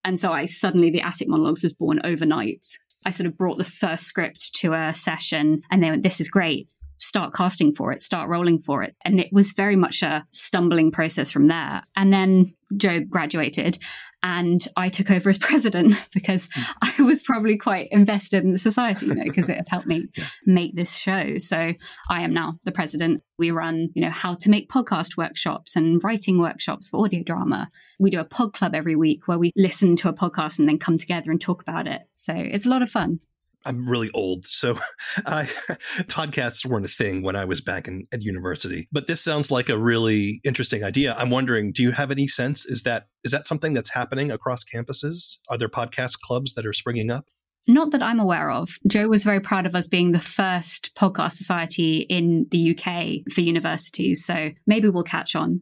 And 0.05 0.17
so 0.17 0.31
I 0.31 0.45
suddenly, 0.45 0.89
the 0.89 1.01
Attic 1.01 1.27
Monologues 1.27 1.63
was 1.63 1.74
born 1.74 2.00
overnight. 2.05 2.65
I 3.05 3.12
sort 3.12 3.27
of 3.27 3.38
brought 3.38 3.57
the 3.57 3.65
first 3.65 4.05
script 4.05 4.55
to 4.55 4.72
a 4.72 4.93
session 4.93 5.63
and 5.69 5.84
they 5.84 5.89
went, 5.89 6.03
This 6.03 6.22
is 6.22 6.29
great 6.29 6.69
start 6.98 7.34
casting 7.34 7.75
for 7.75 7.91
it, 7.91 8.01
start 8.01 8.29
rolling 8.29 8.62
for 8.62 8.81
it. 8.81 8.95
And 9.03 9.19
it 9.19 9.27
was 9.31 9.51
very 9.51 9.75
much 9.75 10.01
a 10.01 10.25
stumbling 10.31 10.91
process 10.91 11.29
from 11.29 11.50
there. 11.50 11.84
And 11.95 12.13
then 12.13 12.53
Joe 12.77 13.01
graduated 13.01 13.77
and 14.25 14.67
I 14.75 14.89
took 14.89 15.12
over 15.12 15.29
as 15.29 15.38
president 15.50 15.94
because. 16.13 16.50
I 16.82 17.01
was 17.01 17.22
probably 17.22 17.58
quite 17.58 17.89
invested 17.91 18.44
in 18.44 18.51
the 18.51 18.58
society, 18.58 19.08
you 19.08 19.15
know, 19.15 19.24
because 19.24 19.50
it 19.50 19.58
had 19.58 19.67
helped 19.67 19.88
me 19.88 20.08
yeah. 20.15 20.25
make 20.46 20.75
this 20.75 20.96
show. 20.96 21.38
So 21.38 21.74
I 22.10 22.22
am 22.22 22.34
now 22.34 22.60
the 22.63 22.72
president. 22.72 23.22
We 23.38 23.51
run, 23.51 23.89
you 23.94 24.01
know, 24.01 24.10
how 24.10 24.34
to 24.36 24.50
make 24.50 24.70
podcast 24.70 25.17
workshops 25.17 25.75
and 25.75 26.01
writing 26.03 26.39
workshops 26.39 26.89
for 26.89 27.03
audio 27.03 27.22
drama. 27.24 27.70
We 28.00 28.10
do 28.10 28.20
a 28.20 28.25
pod 28.25 28.53
club 28.53 28.74
every 28.74 28.96
week 28.96 29.27
where 29.27 29.38
we 29.38 29.51
listen 29.55 29.96
to 29.98 30.10
a 30.10 30.13
podcast 30.13 30.60
and 30.60 30.67
then 30.67 30.79
come 30.79 30.98
together 30.98 31.32
and 31.32 31.39
talk 31.41 31.62
about 31.62 31.88
it. 31.88 32.01
So 32.15 32.34
it's 32.36 32.65
a 32.65 32.70
lot 32.70 32.82
of 32.82 32.89
fun. 32.89 33.20
I'm 33.65 33.88
really 33.88 34.12
old, 34.13 34.45
so 34.45 34.79
I, 35.25 35.43
podcasts 36.03 36.65
weren't 36.65 36.86
a 36.86 36.89
thing 36.89 37.24
when 37.24 37.36
I 37.36 37.45
was 37.45 37.62
back 37.62 37.88
in 37.88 38.07
at 38.13 38.22
university. 38.22 38.88
But 38.91 39.07
this 39.07 39.22
sounds 39.22 39.51
like 39.51 39.69
a 39.69 39.77
really 39.77 40.39
interesting 40.43 40.84
idea. 40.84 41.15
I'm 41.17 41.29
wondering, 41.29 41.72
do 41.72 41.84
you 41.84 41.91
have 41.91 42.12
any 42.12 42.27
sense? 42.27 42.65
Is 42.65 42.84
that 42.84 43.07
is 43.24 43.31
that 43.31 43.48
something 43.48 43.74
that's 43.74 43.91
happening 43.91 44.31
across 44.31 44.63
campuses? 44.63 45.38
Are 45.50 45.57
there 45.57 45.69
podcast 45.69 46.19
clubs 46.19 46.53
that 46.53 46.65
are 46.65 46.74
springing 46.74 47.10
up? 47.10 47.25
Not 47.67 47.91
that 47.91 48.03
I'm 48.03 48.19
aware 48.19 48.51
of. 48.51 48.77
Joe 48.88 49.07
was 49.07 49.24
very 49.24 49.39
proud 49.39 49.65
of 49.65 49.74
us 49.74 49.88
being 49.88 50.12
the 50.12 50.19
first 50.19 50.93
podcast 50.95 51.34
society 51.34 52.01
in 52.01 52.45
the 52.51 52.77
UK 52.77 53.34
for 53.34 53.41
universities, 53.41 54.24
so 54.24 54.51
maybe 54.67 54.88
we'll 54.88 55.03
catch 55.03 55.36
on. 55.36 55.62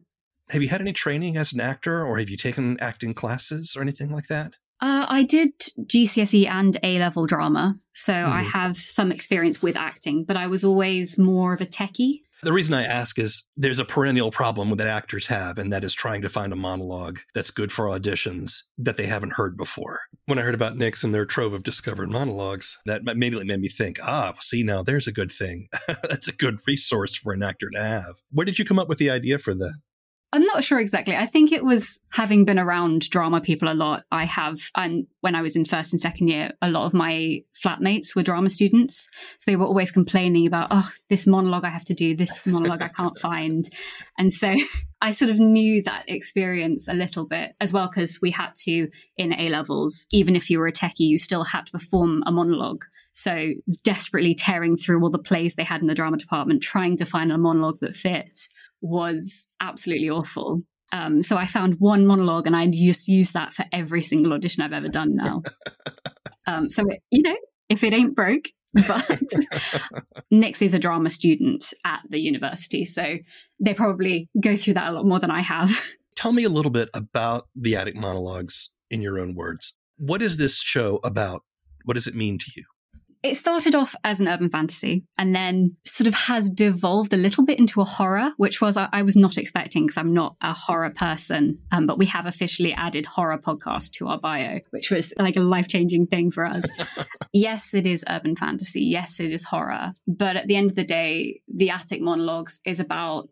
Have 0.50 0.62
you 0.62 0.68
had 0.68 0.82
any 0.82 0.92
training 0.92 1.38
as 1.38 1.54
an 1.54 1.60
actor, 1.60 2.04
or 2.04 2.18
have 2.18 2.28
you 2.28 2.36
taken 2.36 2.78
acting 2.80 3.14
classes 3.14 3.74
or 3.74 3.80
anything 3.80 4.10
like 4.10 4.26
that? 4.26 4.56
Uh, 4.84 5.06
I 5.08 5.22
did 5.22 5.58
GCSE 5.80 6.46
and 6.46 6.76
A 6.82 6.98
level 6.98 7.24
drama, 7.24 7.78
so 7.94 8.12
I 8.12 8.42
have 8.42 8.76
some 8.76 9.10
experience 9.10 9.62
with 9.62 9.78
acting, 9.78 10.24
but 10.24 10.36
I 10.36 10.46
was 10.46 10.62
always 10.62 11.18
more 11.18 11.54
of 11.54 11.62
a 11.62 11.66
techie. 11.66 12.20
The 12.42 12.52
reason 12.52 12.74
I 12.74 12.82
ask 12.82 13.18
is 13.18 13.48
there's 13.56 13.78
a 13.78 13.86
perennial 13.86 14.30
problem 14.30 14.68
that 14.76 14.86
actors 14.86 15.28
have, 15.28 15.56
and 15.56 15.72
that 15.72 15.84
is 15.84 15.94
trying 15.94 16.20
to 16.20 16.28
find 16.28 16.52
a 16.52 16.56
monologue 16.56 17.20
that's 17.34 17.50
good 17.50 17.72
for 17.72 17.86
auditions 17.86 18.64
that 18.76 18.98
they 18.98 19.06
haven't 19.06 19.32
heard 19.32 19.56
before. 19.56 20.00
When 20.26 20.38
I 20.38 20.42
heard 20.42 20.54
about 20.54 20.76
Nix 20.76 21.02
and 21.02 21.14
their 21.14 21.24
trove 21.24 21.54
of 21.54 21.62
discovered 21.62 22.10
monologues, 22.10 22.78
that 22.84 23.08
immediately 23.08 23.46
made 23.46 23.60
me 23.60 23.68
think, 23.68 23.98
ah, 24.02 24.34
see, 24.40 24.62
now 24.62 24.82
there's 24.82 25.06
a 25.06 25.12
good 25.12 25.32
thing. 25.32 25.68
that's 25.88 26.28
a 26.28 26.32
good 26.32 26.58
resource 26.66 27.16
for 27.16 27.32
an 27.32 27.42
actor 27.42 27.70
to 27.70 27.82
have. 27.82 28.16
Where 28.32 28.44
did 28.44 28.58
you 28.58 28.66
come 28.66 28.78
up 28.78 28.90
with 28.90 28.98
the 28.98 29.08
idea 29.08 29.38
for 29.38 29.54
that? 29.54 29.78
I'm 30.34 30.42
not 30.42 30.64
sure 30.64 30.80
exactly. 30.80 31.14
I 31.14 31.26
think 31.26 31.52
it 31.52 31.62
was 31.62 32.00
having 32.10 32.44
been 32.44 32.58
around 32.58 33.08
drama 33.08 33.40
people 33.40 33.70
a 33.70 33.72
lot. 33.72 34.02
I 34.10 34.24
have, 34.24 34.58
and 34.76 35.06
when 35.20 35.36
I 35.36 35.42
was 35.42 35.54
in 35.54 35.64
first 35.64 35.92
and 35.92 36.00
second 36.00 36.26
year, 36.26 36.50
a 36.60 36.68
lot 36.68 36.86
of 36.86 36.92
my 36.92 37.42
flatmates 37.64 38.16
were 38.16 38.24
drama 38.24 38.50
students. 38.50 39.06
So 39.38 39.48
they 39.48 39.54
were 39.54 39.64
always 39.64 39.92
complaining 39.92 40.48
about, 40.48 40.68
oh, 40.72 40.90
this 41.08 41.24
monologue 41.28 41.64
I 41.64 41.68
have 41.68 41.84
to 41.84 41.94
do, 41.94 42.16
this 42.16 42.44
monologue 42.46 42.82
I 42.82 42.88
can't 42.88 43.16
find. 43.20 43.70
And 44.18 44.32
so 44.32 44.52
I 45.00 45.12
sort 45.12 45.30
of 45.30 45.38
knew 45.38 45.84
that 45.84 46.02
experience 46.08 46.88
a 46.88 46.94
little 46.94 47.26
bit 47.26 47.52
as 47.60 47.72
well, 47.72 47.88
because 47.88 48.18
we 48.20 48.32
had 48.32 48.56
to, 48.64 48.88
in 49.16 49.34
A 49.34 49.50
levels, 49.50 50.08
even 50.10 50.34
if 50.34 50.50
you 50.50 50.58
were 50.58 50.66
a 50.66 50.72
techie, 50.72 51.06
you 51.06 51.16
still 51.16 51.44
had 51.44 51.66
to 51.66 51.72
perform 51.72 52.24
a 52.26 52.32
monologue. 52.32 52.84
So 53.12 53.50
desperately 53.84 54.34
tearing 54.34 54.76
through 54.76 55.00
all 55.00 55.10
the 55.10 55.18
plays 55.20 55.54
they 55.54 55.62
had 55.62 55.80
in 55.80 55.86
the 55.86 55.94
drama 55.94 56.16
department, 56.16 56.64
trying 56.64 56.96
to 56.96 57.06
find 57.06 57.30
a 57.30 57.38
monologue 57.38 57.78
that 57.82 57.94
fit 57.94 58.48
was 58.84 59.46
absolutely 59.60 60.10
awful. 60.10 60.62
Um, 60.92 61.22
so 61.22 61.36
I 61.36 61.46
found 61.46 61.76
one 61.78 62.06
monologue 62.06 62.46
and 62.46 62.54
I 62.54 62.66
just 62.66 63.08
use 63.08 63.32
that 63.32 63.54
for 63.54 63.64
every 63.72 64.02
single 64.02 64.32
audition 64.32 64.62
I've 64.62 64.72
ever 64.72 64.88
done 64.88 65.16
now. 65.16 65.42
um, 66.46 66.68
so, 66.70 66.84
it, 66.88 67.00
you 67.10 67.22
know, 67.22 67.36
if 67.68 67.82
it 67.82 67.94
ain't 67.94 68.14
broke, 68.14 68.44
but 68.86 69.20
Nix 70.30 70.60
is 70.60 70.74
a 70.74 70.78
drama 70.78 71.10
student 71.10 71.72
at 71.84 72.00
the 72.10 72.18
university. 72.18 72.84
So 72.84 73.16
they 73.58 73.74
probably 73.74 74.28
go 74.38 74.56
through 74.56 74.74
that 74.74 74.88
a 74.88 74.92
lot 74.92 75.06
more 75.06 75.18
than 75.18 75.30
I 75.30 75.40
have. 75.40 75.80
Tell 76.16 76.32
me 76.32 76.44
a 76.44 76.48
little 76.48 76.70
bit 76.70 76.90
about 76.94 77.48
the 77.56 77.76
Attic 77.76 77.96
Monologues 77.96 78.70
in 78.90 79.00
your 79.00 79.18
own 79.18 79.34
words. 79.34 79.76
What 79.96 80.22
is 80.22 80.36
this 80.36 80.60
show 80.60 81.00
about? 81.02 81.42
What 81.84 81.94
does 81.94 82.06
it 82.06 82.14
mean 82.14 82.38
to 82.38 82.50
you? 82.54 82.64
It 83.24 83.38
started 83.38 83.74
off 83.74 83.96
as 84.04 84.20
an 84.20 84.28
urban 84.28 84.50
fantasy 84.50 85.02
and 85.16 85.34
then 85.34 85.78
sort 85.82 86.06
of 86.06 86.14
has 86.14 86.50
devolved 86.50 87.14
a 87.14 87.16
little 87.16 87.42
bit 87.42 87.58
into 87.58 87.80
a 87.80 87.84
horror, 87.86 88.32
which 88.36 88.60
was 88.60 88.76
I, 88.76 88.90
I 88.92 89.00
was 89.00 89.16
not 89.16 89.38
expecting 89.38 89.86
because 89.86 89.96
I'm 89.96 90.12
not 90.12 90.36
a 90.42 90.52
horror 90.52 90.90
person. 90.90 91.58
Um, 91.72 91.86
but 91.86 91.96
we 91.96 92.04
have 92.04 92.26
officially 92.26 92.74
added 92.74 93.06
horror 93.06 93.38
podcast 93.38 93.92
to 93.92 94.08
our 94.08 94.20
bio, 94.20 94.60
which 94.72 94.90
was 94.90 95.14
like 95.18 95.36
a 95.36 95.40
life 95.40 95.68
changing 95.68 96.06
thing 96.08 96.30
for 96.30 96.44
us. 96.44 96.66
yes, 97.32 97.72
it 97.72 97.86
is 97.86 98.04
urban 98.10 98.36
fantasy. 98.36 98.82
Yes, 98.82 99.18
it 99.18 99.32
is 99.32 99.44
horror. 99.44 99.94
But 100.06 100.36
at 100.36 100.46
the 100.46 100.56
end 100.56 100.68
of 100.68 100.76
the 100.76 100.84
day, 100.84 101.40
the 101.48 101.70
Attic 101.70 102.02
Monologues 102.02 102.60
is 102.66 102.78
about 102.78 103.30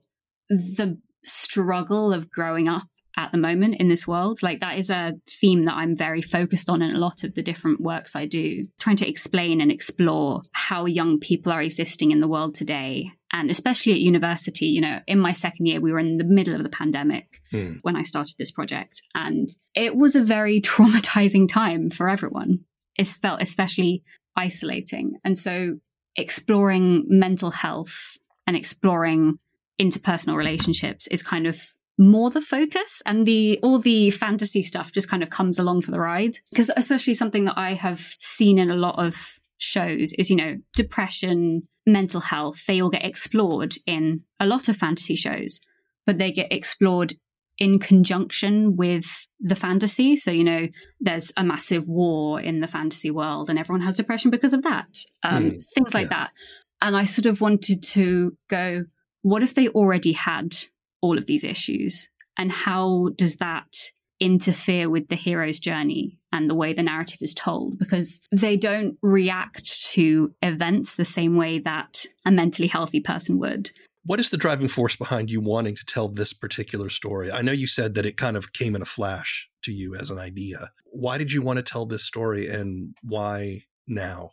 the 0.48 0.98
struggle 1.22 2.14
of 2.14 2.30
growing 2.30 2.66
up 2.66 2.86
at 3.16 3.30
the 3.32 3.38
moment 3.38 3.76
in 3.78 3.88
this 3.88 4.06
world. 4.06 4.42
Like 4.42 4.60
that 4.60 4.78
is 4.78 4.90
a 4.90 5.12
theme 5.28 5.64
that 5.66 5.74
I'm 5.74 5.94
very 5.94 6.22
focused 6.22 6.70
on 6.70 6.82
in 6.82 6.94
a 6.94 6.98
lot 6.98 7.24
of 7.24 7.34
the 7.34 7.42
different 7.42 7.80
works 7.80 8.16
I 8.16 8.26
do, 8.26 8.66
trying 8.78 8.96
to 8.98 9.08
explain 9.08 9.60
and 9.60 9.70
explore 9.70 10.42
how 10.52 10.86
young 10.86 11.18
people 11.18 11.52
are 11.52 11.62
existing 11.62 12.10
in 12.10 12.20
the 12.20 12.28
world 12.28 12.54
today. 12.54 13.12
And 13.32 13.50
especially 13.50 13.92
at 13.92 14.00
university, 14.00 14.66
you 14.66 14.80
know, 14.80 15.00
in 15.06 15.18
my 15.18 15.32
second 15.32 15.66
year, 15.66 15.80
we 15.80 15.92
were 15.92 15.98
in 15.98 16.18
the 16.18 16.24
middle 16.24 16.54
of 16.54 16.62
the 16.62 16.68
pandemic 16.68 17.40
mm. 17.52 17.78
when 17.82 17.96
I 17.96 18.02
started 18.02 18.34
this 18.38 18.50
project. 18.50 19.02
And 19.14 19.48
it 19.74 19.96
was 19.96 20.16
a 20.16 20.22
very 20.22 20.60
traumatizing 20.62 21.48
time 21.48 21.90
for 21.90 22.08
everyone. 22.08 22.60
It 22.98 23.06
felt 23.06 23.42
especially 23.42 24.02
isolating. 24.36 25.18
And 25.24 25.36
so 25.36 25.78
exploring 26.16 27.04
mental 27.08 27.50
health 27.50 28.18
and 28.46 28.56
exploring 28.56 29.38
interpersonal 29.80 30.36
relationships 30.36 31.06
is 31.06 31.22
kind 31.22 31.46
of 31.46 31.60
more 32.02 32.30
the 32.30 32.40
focus 32.40 33.02
and 33.06 33.26
the 33.26 33.58
all 33.62 33.78
the 33.78 34.10
fantasy 34.10 34.62
stuff 34.62 34.92
just 34.92 35.08
kind 35.08 35.22
of 35.22 35.30
comes 35.30 35.58
along 35.58 35.82
for 35.82 35.90
the 35.90 36.00
ride. 36.00 36.38
Because 36.50 36.70
especially 36.76 37.14
something 37.14 37.44
that 37.44 37.58
i 37.58 37.74
have 37.74 38.14
seen 38.18 38.58
in 38.58 38.70
a 38.70 38.76
lot 38.76 38.98
of 38.98 39.38
shows 39.58 40.12
is 40.14 40.28
you 40.28 40.36
know 40.36 40.56
depression 40.74 41.62
mental 41.86 42.20
health 42.20 42.66
they 42.66 42.80
all 42.80 42.90
get 42.90 43.04
explored 43.04 43.74
in 43.86 44.22
a 44.40 44.46
lot 44.46 44.68
of 44.68 44.76
fantasy 44.76 45.14
shows 45.14 45.60
but 46.04 46.18
they 46.18 46.32
get 46.32 46.52
explored 46.52 47.14
in 47.58 47.78
conjunction 47.78 48.76
with 48.76 49.28
the 49.38 49.54
fantasy. 49.54 50.16
So 50.16 50.30
you 50.30 50.44
know 50.44 50.68
there's 51.00 51.32
a 51.36 51.44
massive 51.44 51.86
war 51.86 52.40
in 52.40 52.60
the 52.60 52.66
fantasy 52.66 53.10
world 53.10 53.50
and 53.50 53.58
everyone 53.58 53.82
has 53.82 53.96
depression 53.96 54.30
because 54.30 54.52
of 54.52 54.62
that 54.62 54.98
um, 55.22 55.50
mm, 55.50 55.64
things 55.74 55.94
like 55.94 56.10
yeah. 56.10 56.16
that. 56.16 56.32
And 56.80 56.96
i 56.96 57.04
sort 57.04 57.26
of 57.26 57.40
wanted 57.40 57.82
to 57.82 58.36
go 58.48 58.84
what 59.22 59.44
if 59.44 59.54
they 59.54 59.68
already 59.68 60.12
had 60.12 60.56
all 61.02 61.18
of 61.18 61.26
these 61.26 61.44
issues? 61.44 62.08
And 62.38 62.50
how 62.50 63.10
does 63.16 63.36
that 63.36 63.92
interfere 64.20 64.88
with 64.88 65.08
the 65.08 65.16
hero's 65.16 65.58
journey 65.58 66.18
and 66.32 66.48
the 66.48 66.54
way 66.54 66.72
the 66.72 66.82
narrative 66.82 67.18
is 67.20 67.34
told? 67.34 67.78
Because 67.78 68.20
they 68.30 68.56
don't 68.56 68.96
react 69.02 69.84
to 69.92 70.32
events 70.40 70.94
the 70.94 71.04
same 71.04 71.36
way 71.36 71.58
that 71.58 72.06
a 72.24 72.30
mentally 72.30 72.68
healthy 72.68 73.00
person 73.00 73.38
would. 73.38 73.70
What 74.04 74.18
is 74.18 74.30
the 74.30 74.36
driving 74.36 74.68
force 74.68 74.96
behind 74.96 75.30
you 75.30 75.40
wanting 75.40 75.76
to 75.76 75.84
tell 75.84 76.08
this 76.08 76.32
particular 76.32 76.88
story? 76.88 77.30
I 77.30 77.42
know 77.42 77.52
you 77.52 77.68
said 77.68 77.94
that 77.94 78.06
it 78.06 78.16
kind 78.16 78.36
of 78.36 78.52
came 78.52 78.74
in 78.74 78.82
a 78.82 78.86
flash 78.86 79.48
to 79.62 79.72
you 79.72 79.94
as 79.94 80.10
an 80.10 80.18
idea. 80.18 80.70
Why 80.86 81.18
did 81.18 81.32
you 81.32 81.42
want 81.42 81.58
to 81.58 81.62
tell 81.62 81.86
this 81.86 82.04
story 82.04 82.48
and 82.48 82.94
why 83.02 83.62
now? 83.86 84.30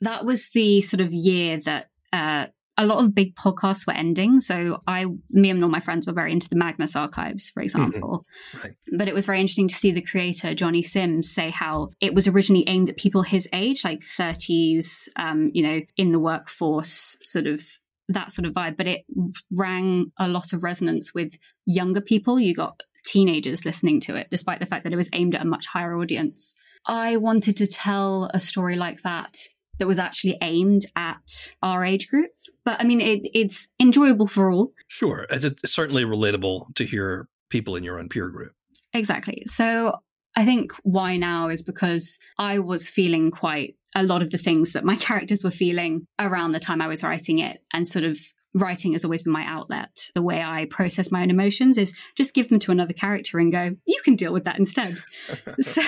That 0.00 0.24
was 0.24 0.50
the 0.50 0.80
sort 0.80 1.00
of 1.00 1.12
year 1.12 1.60
that 1.60 1.90
uh, 2.12 2.46
a 2.78 2.86
lot 2.86 3.02
of 3.02 3.14
big 3.14 3.34
podcasts 3.34 3.86
were 3.86 3.94
ending. 3.94 4.40
So 4.40 4.82
I, 4.86 5.06
me 5.30 5.50
and 5.50 5.62
all 5.62 5.70
my 5.70 5.80
friends 5.80 6.06
were 6.06 6.12
very 6.12 6.32
into 6.32 6.48
the 6.48 6.56
Magnus 6.56 6.94
archives, 6.94 7.48
for 7.50 7.60
mm-hmm. 7.60 7.82
example. 7.82 8.26
Mm-hmm. 8.52 8.66
Right. 8.66 8.76
But 8.92 9.08
it 9.08 9.14
was 9.14 9.26
very 9.26 9.40
interesting 9.40 9.68
to 9.68 9.74
see 9.74 9.92
the 9.92 10.02
creator, 10.02 10.54
Jonny 10.54 10.82
Sims, 10.82 11.30
say 11.30 11.50
how 11.50 11.90
it 12.00 12.14
was 12.14 12.28
originally 12.28 12.68
aimed 12.68 12.90
at 12.90 12.96
people 12.96 13.22
his 13.22 13.48
age, 13.52 13.84
like 13.84 14.00
30s, 14.00 15.08
um, 15.16 15.50
you 15.54 15.62
know, 15.62 15.80
in 15.96 16.12
the 16.12 16.20
workforce, 16.20 17.16
sort 17.22 17.46
of 17.46 17.64
that 18.08 18.30
sort 18.30 18.46
of 18.46 18.54
vibe. 18.54 18.76
But 18.76 18.86
it 18.86 19.04
rang 19.50 20.12
a 20.18 20.28
lot 20.28 20.52
of 20.52 20.62
resonance 20.62 21.14
with 21.14 21.38
younger 21.64 22.00
people. 22.00 22.38
You 22.38 22.54
got 22.54 22.82
teenagers 23.06 23.64
listening 23.64 24.00
to 24.00 24.16
it, 24.16 24.28
despite 24.30 24.60
the 24.60 24.66
fact 24.66 24.84
that 24.84 24.92
it 24.92 24.96
was 24.96 25.10
aimed 25.12 25.34
at 25.34 25.42
a 25.42 25.46
much 25.46 25.66
higher 25.66 25.96
audience. 25.96 26.54
I 26.86 27.16
wanted 27.16 27.56
to 27.56 27.66
tell 27.66 28.30
a 28.32 28.38
story 28.38 28.76
like 28.76 29.02
that 29.02 29.38
that 29.78 29.86
was 29.86 29.98
actually 29.98 30.38
aimed 30.40 30.86
at 30.96 31.54
our 31.62 31.84
age 31.84 32.08
group. 32.08 32.30
But 32.64 32.80
I 32.80 32.84
mean, 32.84 33.00
it, 33.00 33.20
it's 33.32 33.68
enjoyable 33.80 34.26
for 34.26 34.50
all. 34.50 34.72
Sure. 34.88 35.26
It's 35.30 35.72
certainly 35.72 36.04
relatable 36.04 36.74
to 36.74 36.84
hear 36.84 37.28
people 37.50 37.76
in 37.76 37.84
your 37.84 37.98
own 37.98 38.08
peer 38.08 38.28
group. 38.28 38.52
Exactly. 38.92 39.42
So 39.46 40.00
I 40.36 40.44
think 40.44 40.72
why 40.82 41.16
now 41.16 41.48
is 41.48 41.62
because 41.62 42.18
I 42.38 42.58
was 42.58 42.90
feeling 42.90 43.30
quite 43.30 43.76
a 43.94 44.02
lot 44.02 44.22
of 44.22 44.30
the 44.30 44.38
things 44.38 44.72
that 44.72 44.84
my 44.84 44.96
characters 45.08 45.44
were 45.44 45.50
feeling 45.50 46.06
around 46.18 46.52
the 46.52 46.60
time 46.60 46.80
I 46.80 46.88
was 46.88 47.02
writing 47.02 47.38
it 47.38 47.62
and 47.72 47.86
sort 47.86 48.04
of 48.04 48.18
writing 48.54 48.92
has 48.92 49.04
always 49.04 49.22
been 49.22 49.32
my 49.32 49.44
outlet. 49.44 50.08
The 50.14 50.22
way 50.22 50.42
I 50.42 50.66
process 50.70 51.12
my 51.12 51.22
own 51.22 51.30
emotions 51.30 51.76
is 51.76 51.94
just 52.16 52.34
give 52.34 52.48
them 52.48 52.58
to 52.60 52.72
another 52.72 52.94
character 52.94 53.38
and 53.38 53.52
go, 53.52 53.76
you 53.86 54.00
can 54.02 54.16
deal 54.16 54.32
with 54.32 54.44
that 54.44 54.58
instead. 54.58 55.02
so 55.60 55.82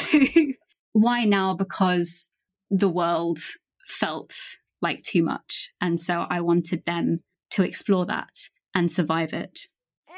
why 0.92 1.24
now? 1.24 1.54
Because 1.54 2.30
the 2.70 2.88
world 2.88 3.38
felt 3.88 4.34
like 4.80 5.02
too 5.02 5.22
much. 5.22 5.70
And 5.80 6.00
so 6.00 6.26
I 6.28 6.40
wanted 6.40 6.84
them 6.84 7.20
to 7.50 7.62
explore 7.62 8.06
that 8.06 8.48
and 8.74 8.92
survive 8.92 9.32
it. 9.32 9.66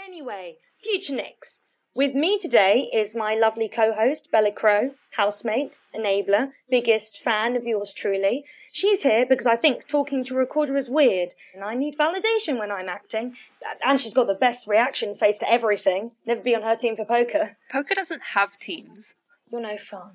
Anyway, 0.07 0.57
Future 0.83 1.15
Nix. 1.15 1.61
With 1.95 2.15
me 2.15 2.39
today 2.39 2.89
is 2.93 3.15
my 3.15 3.35
lovely 3.35 3.69
co 3.69 3.93
host, 3.93 4.31
Bella 4.31 4.53
Crow, 4.53 4.93
housemate, 5.17 5.79
enabler, 5.95 6.53
biggest 6.71 7.19
fan 7.19 7.57
of 7.57 7.65
yours 7.65 7.93
truly. 7.93 8.45
She's 8.73 9.03
here 9.03 9.27
because 9.29 9.47
I 9.47 9.57
think 9.57 9.89
talking 9.89 10.25
to 10.25 10.35
a 10.35 10.39
recorder 10.39 10.77
is 10.77 10.89
weird, 10.89 11.35
and 11.53 11.65
I 11.65 11.75
need 11.75 11.99
validation 11.99 12.59
when 12.59 12.71
I'm 12.71 12.89
acting. 12.89 13.37
And 13.85 14.01
she's 14.01 14.15
got 14.15 14.29
the 14.29 14.35
best 14.35 14.69
reaction 14.69 15.17
face 15.17 15.39
to 15.39 15.51
everything. 15.51 16.13
Never 16.25 16.41
be 16.41 16.55
on 16.55 16.63
her 16.63 16.77
team 16.77 16.95
for 16.95 17.05
poker. 17.05 17.57
Poker 17.73 17.95
doesn't 17.97 18.23
have 18.35 18.57
teams. 18.59 19.15
You're 19.51 19.61
no 19.61 19.77
fun. 19.77 20.13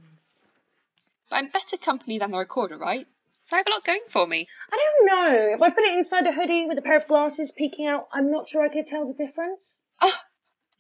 But 1.30 1.38
I'm 1.38 1.50
better 1.50 1.76
company 1.76 2.18
than 2.18 2.32
the 2.32 2.38
recorder, 2.38 2.78
right? 2.78 3.08
So 3.46 3.56
I 3.56 3.60
have 3.60 3.68
a 3.68 3.70
lot 3.70 3.86
going 3.86 4.02
for 4.08 4.26
me. 4.26 4.48
I 4.74 4.76
don't 4.76 5.06
know. 5.06 5.54
If 5.54 5.62
I 5.62 5.70
put 5.70 5.84
it 5.84 5.94
inside 5.94 6.26
a 6.26 6.32
hoodie 6.32 6.66
with 6.66 6.80
a 6.80 6.82
pair 6.82 6.98
of 6.98 7.08
glasses 7.08 7.52
peeking 7.52 7.86
out, 7.86 8.08
I'm 8.12 8.32
not 8.32 8.50
sure 8.50 8.64
I 8.64 8.70
could 8.70 8.88
tell 8.88 9.06
the 9.06 9.14
difference. 9.14 9.82
Oh, 10.02 10.18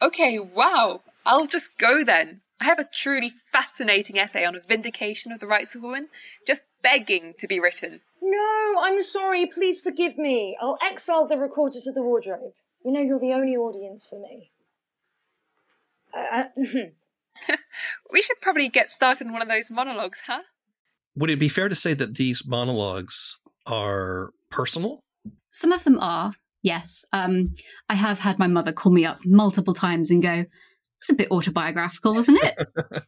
okay, 0.01 0.39
wow. 0.39 1.03
I'll 1.27 1.45
just 1.45 1.77
go 1.77 2.03
then. 2.03 2.41
I 2.59 2.65
have 2.65 2.79
a 2.79 2.89
truly 2.91 3.29
fascinating 3.29 4.17
essay 4.17 4.45
on 4.45 4.55
a 4.55 4.59
vindication 4.59 5.31
of 5.31 5.39
the 5.39 5.45
rights 5.45 5.75
of 5.75 5.83
women, 5.83 6.09
just 6.47 6.63
begging 6.81 7.35
to 7.37 7.47
be 7.47 7.59
written. 7.59 8.01
No, 8.19 8.79
I'm 8.81 9.03
sorry. 9.03 9.45
Please 9.45 9.79
forgive 9.79 10.17
me. 10.17 10.57
I'll 10.59 10.79
exile 10.81 11.27
the 11.27 11.37
recorder 11.37 11.81
to 11.81 11.91
the 11.91 12.01
wardrobe. 12.01 12.53
You 12.83 12.93
know, 12.93 13.01
you're 13.01 13.19
the 13.19 13.33
only 13.33 13.55
audience 13.55 14.07
for 14.09 14.19
me. 14.19 14.49
Uh, 16.11 16.45
uh 16.57 16.87
we 18.11 18.23
should 18.23 18.41
probably 18.41 18.69
get 18.69 18.89
started 18.89 19.27
on 19.27 19.33
one 19.33 19.43
of 19.43 19.49
those 19.49 19.69
monologues, 19.69 20.23
huh? 20.25 20.41
Would 21.17 21.29
it 21.29 21.39
be 21.39 21.49
fair 21.49 21.69
to 21.69 21.75
say 21.75 21.93
that 21.93 22.15
these 22.15 22.43
monologues 22.45 23.37
are 23.65 24.31
personal? 24.49 24.99
Some 25.49 25.71
of 25.71 25.83
them 25.83 25.99
are, 25.99 26.33
yes. 26.61 27.05
Um, 27.13 27.55
I 27.89 27.95
have 27.95 28.19
had 28.19 28.39
my 28.39 28.47
mother 28.47 28.73
call 28.73 28.91
me 28.91 29.05
up 29.05 29.19
multiple 29.25 29.73
times 29.73 30.11
and 30.11 30.21
go, 30.21 30.45
it's 30.99 31.09
a 31.09 31.13
bit 31.13 31.31
autobiographical, 31.31 32.17
isn't 32.17 32.43
it? 32.43 32.57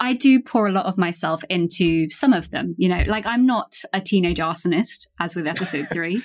I 0.00 0.12
do 0.12 0.42
pour 0.42 0.66
a 0.66 0.72
lot 0.72 0.86
of 0.86 0.98
myself 0.98 1.42
into 1.48 2.08
some 2.10 2.32
of 2.32 2.50
them. 2.50 2.74
You 2.78 2.88
know, 2.88 3.04
like 3.06 3.26
I'm 3.26 3.46
not 3.46 3.74
a 3.92 4.00
teenage 4.00 4.38
arsonist, 4.38 5.06
as 5.20 5.36
with 5.36 5.46
episode 5.46 5.88
three. 5.92 6.22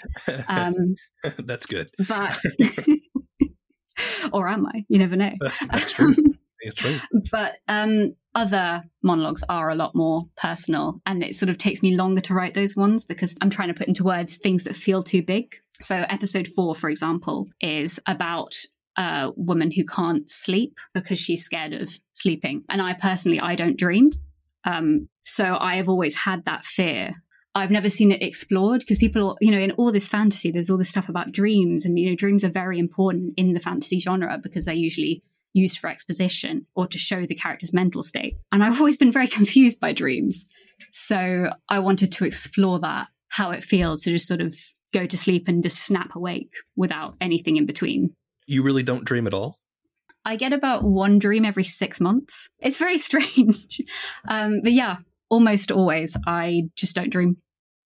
Um, 0.48 0.96
That's 1.38 1.66
good. 1.66 1.90
But, 2.08 2.40
or 4.34 4.50
am 4.50 4.66
I? 4.66 4.86
You 4.90 5.00
never 5.00 5.16
know. 5.16 5.34
That's 5.68 5.94
true. 5.94 6.14
It's 6.62 6.76
true. 6.76 6.98
But 7.32 7.54
um, 7.68 8.16
other 8.36 8.84
monologues 9.02 9.44
are 9.50 9.70
a 9.70 9.76
lot 9.76 9.96
more 9.96 10.28
personal, 10.38 11.02
and 11.06 11.24
it 11.24 11.36
sort 11.36 11.50
of 11.50 11.58
takes 11.58 11.82
me 11.82 11.96
longer 11.96 12.22
to 12.22 12.34
write 12.34 12.54
those 12.54 12.76
ones 12.76 13.04
because 13.04 13.36
I'm 13.42 13.50
trying 13.50 13.70
to 13.70 13.74
put 13.74 13.88
into 13.88 14.04
words 14.04 14.36
things 14.38 14.64
that 14.64 14.76
feel 14.76 15.04
too 15.04 15.24
big. 15.24 15.56
So, 15.82 16.06
episode 16.10 16.48
four, 16.48 16.76
for 16.76 16.90
example, 16.90 17.48
is 17.62 18.00
about 18.06 18.56
a 18.98 19.32
woman 19.36 19.72
who 19.72 19.86
can't 19.86 20.30
sleep 20.30 20.78
because 20.94 21.18
she's 21.18 21.44
scared 21.44 21.74
of 21.74 21.90
sleeping. 22.14 22.64
And 22.70 22.82
I 22.82 22.94
personally, 22.94 23.40
I 23.40 23.56
don't 23.56 23.78
dream. 23.78 24.12
Um, 24.66 25.08
so 25.22 25.58
I 25.58 25.78
have 25.78 25.88
always 25.88 26.16
had 26.16 26.44
that 26.46 26.66
fear. 26.66 27.14
I've 27.56 27.72
never 27.72 27.90
seen 27.90 28.12
it 28.12 28.22
explored 28.22 28.82
because 28.82 28.98
people, 28.98 29.38
you 29.42 29.52
know, 29.52 29.58
in 29.58 29.72
all 29.72 29.92
this 29.92 30.08
fantasy, 30.08 30.52
there's 30.52 30.70
all 30.70 30.78
this 30.78 30.90
stuff 30.90 31.10
about 31.10 31.32
dreams, 31.32 31.86
and 31.86 31.98
you 31.98 32.10
know, 32.10 32.16
dreams 32.16 32.44
are 32.44 32.50
very 32.50 32.78
important 32.78 33.34
in 33.38 33.54
the 33.54 33.60
fantasy 33.60 34.00
genre 34.00 34.38
because 34.42 34.66
they're 34.66 34.76
usually 34.76 35.24
used 35.54 35.80
for 35.80 35.90
exposition 35.90 36.66
or 36.76 36.88
to 36.88 36.98
show 36.98 37.26
the 37.26 37.36
character's 37.36 37.74
mental 37.74 38.04
state. 38.04 38.38
And 38.52 38.64
I've 38.64 38.80
always 38.80 38.98
been 38.98 39.12
very 39.12 39.28
confused 39.28 39.80
by 39.80 39.94
dreams. 39.94 40.46
So 40.92 41.50
I 41.68 41.80
wanted 41.80 42.12
to 42.14 42.26
explore 42.26 42.80
that, 42.80 43.08
how 43.30 43.52
it 43.52 43.64
feels 43.64 44.04
to 44.04 44.12
just 44.12 44.28
sort 44.28 44.42
of 44.42 44.56
go 44.94 45.06
to 45.06 45.18
sleep 45.18 45.48
and 45.48 45.64
just 45.64 45.84
snap 45.84 46.16
awake 46.16 46.54
without 46.76 47.16
anything 47.22 47.58
in 47.58 47.66
between. 47.66 48.16
You 48.48 48.64
really 48.64 48.84
don't 48.84 49.06
dream 49.06 49.28
at 49.28 49.34
all? 49.34 49.60
I 50.26 50.36
get 50.36 50.54
about 50.54 50.84
one 50.84 51.20
dream 51.20 51.46
every 51.46 51.64
six 51.64 52.00
months. 52.00 52.50
It's 52.60 52.78
very 52.78 52.98
strange. 53.00 53.82
Um, 54.28 54.62
but 54.64 54.74
yeah, 54.74 54.98
almost 55.30 55.72
always 55.72 56.16
I 56.28 56.64
just 56.76 56.96
don't 56.96 57.10
dream. 57.10 57.38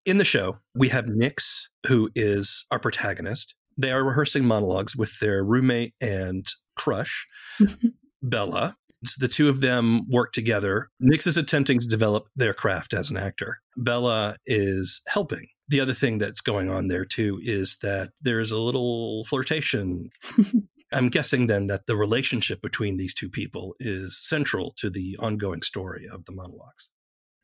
In 0.05 0.19
the 0.19 0.25
show, 0.25 0.59
we 0.75 0.89
have 0.89 1.07
Nix, 1.07 1.69
who 1.87 2.11
is 2.17 2.67
our 2.71 2.81
protagonist. 2.81 3.55
They 3.77 3.93
are 3.93 4.05
rehearsing 4.05 4.45
monologues 4.45 4.97
with 4.97 5.19
their 5.21 5.45
roommate 5.45 5.95
and 6.01 6.45
crush, 6.77 7.27
mm-hmm. 7.61 7.89
Bella. 8.23 8.77
So 9.05 9.19
the 9.21 9.33
two 9.33 9.49
of 9.49 9.61
them 9.61 10.09
work 10.09 10.33
together. 10.33 10.89
Nix 11.01 11.27
is 11.27 11.37
attempting 11.37 11.81
to 11.81 11.89
develop 11.89 12.29
their 12.37 12.55
craft 12.55 12.95
as 12.95 13.11
an 13.11 13.17
actor. 13.17 13.59
Bella 13.77 14.37
is 14.47 15.01
helping. 15.09 15.49
The 15.69 15.81
other 15.81 15.95
thing 15.95 16.19
that's 16.19 16.41
going 16.41 16.69
on 16.69 16.89
there 16.89 17.05
too 17.05 17.41
is 17.43 17.79
that 17.83 18.11
there's 18.21 18.53
a 18.53 18.59
little 18.59 19.25
flirtation. 19.25 20.11
I'm 20.93 21.09
guessing 21.09 21.47
then 21.47 21.69
that 21.69 21.87
the 21.87 21.97
relationship 21.97 22.61
between 22.61 22.97
these 22.97 23.15
two 23.15 23.31
people 23.31 23.75
is 23.81 24.19
central 24.23 24.73
to 24.77 24.91
the 24.91 25.17
ongoing 25.19 25.63
story 25.63 26.07
of 26.13 26.27
the 26.27 26.33
monologues. 26.33 26.91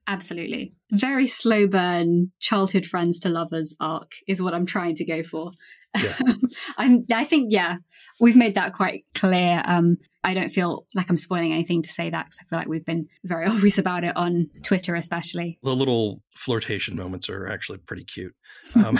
Absolutely. 0.06 0.74
Very 0.90 1.26
slow 1.26 1.66
burn, 1.66 2.32
childhood 2.40 2.86
friends 2.86 3.18
to 3.20 3.28
lovers 3.28 3.74
arc 3.78 4.12
is 4.26 4.40
what 4.40 4.54
I'm 4.54 4.66
trying 4.66 4.94
to 4.96 5.04
go 5.04 5.22
for. 5.22 5.52
Yeah. 5.96 6.16
I'm, 6.78 7.04
I 7.12 7.24
think, 7.24 7.52
yeah, 7.52 7.78
we've 8.20 8.36
made 8.36 8.54
that 8.56 8.74
quite 8.74 9.04
clear. 9.14 9.62
Um, 9.64 9.98
I 10.24 10.34
don't 10.34 10.50
feel 10.50 10.86
like 10.94 11.08
I'm 11.08 11.16
spoiling 11.16 11.52
anything 11.52 11.82
to 11.82 11.88
say 11.88 12.10
that 12.10 12.26
because 12.26 12.38
I 12.40 12.44
feel 12.48 12.58
like 12.58 12.68
we've 12.68 12.84
been 12.84 13.08
very 13.24 13.46
obvious 13.50 13.78
about 13.78 14.04
it 14.04 14.16
on 14.16 14.50
Twitter, 14.62 14.94
especially. 14.94 15.58
The 15.62 15.74
little 15.74 16.22
flirtation 16.34 16.96
moments 16.96 17.28
are 17.28 17.46
actually 17.46 17.78
pretty 17.78 18.04
cute. 18.04 18.34
Um, 18.78 18.98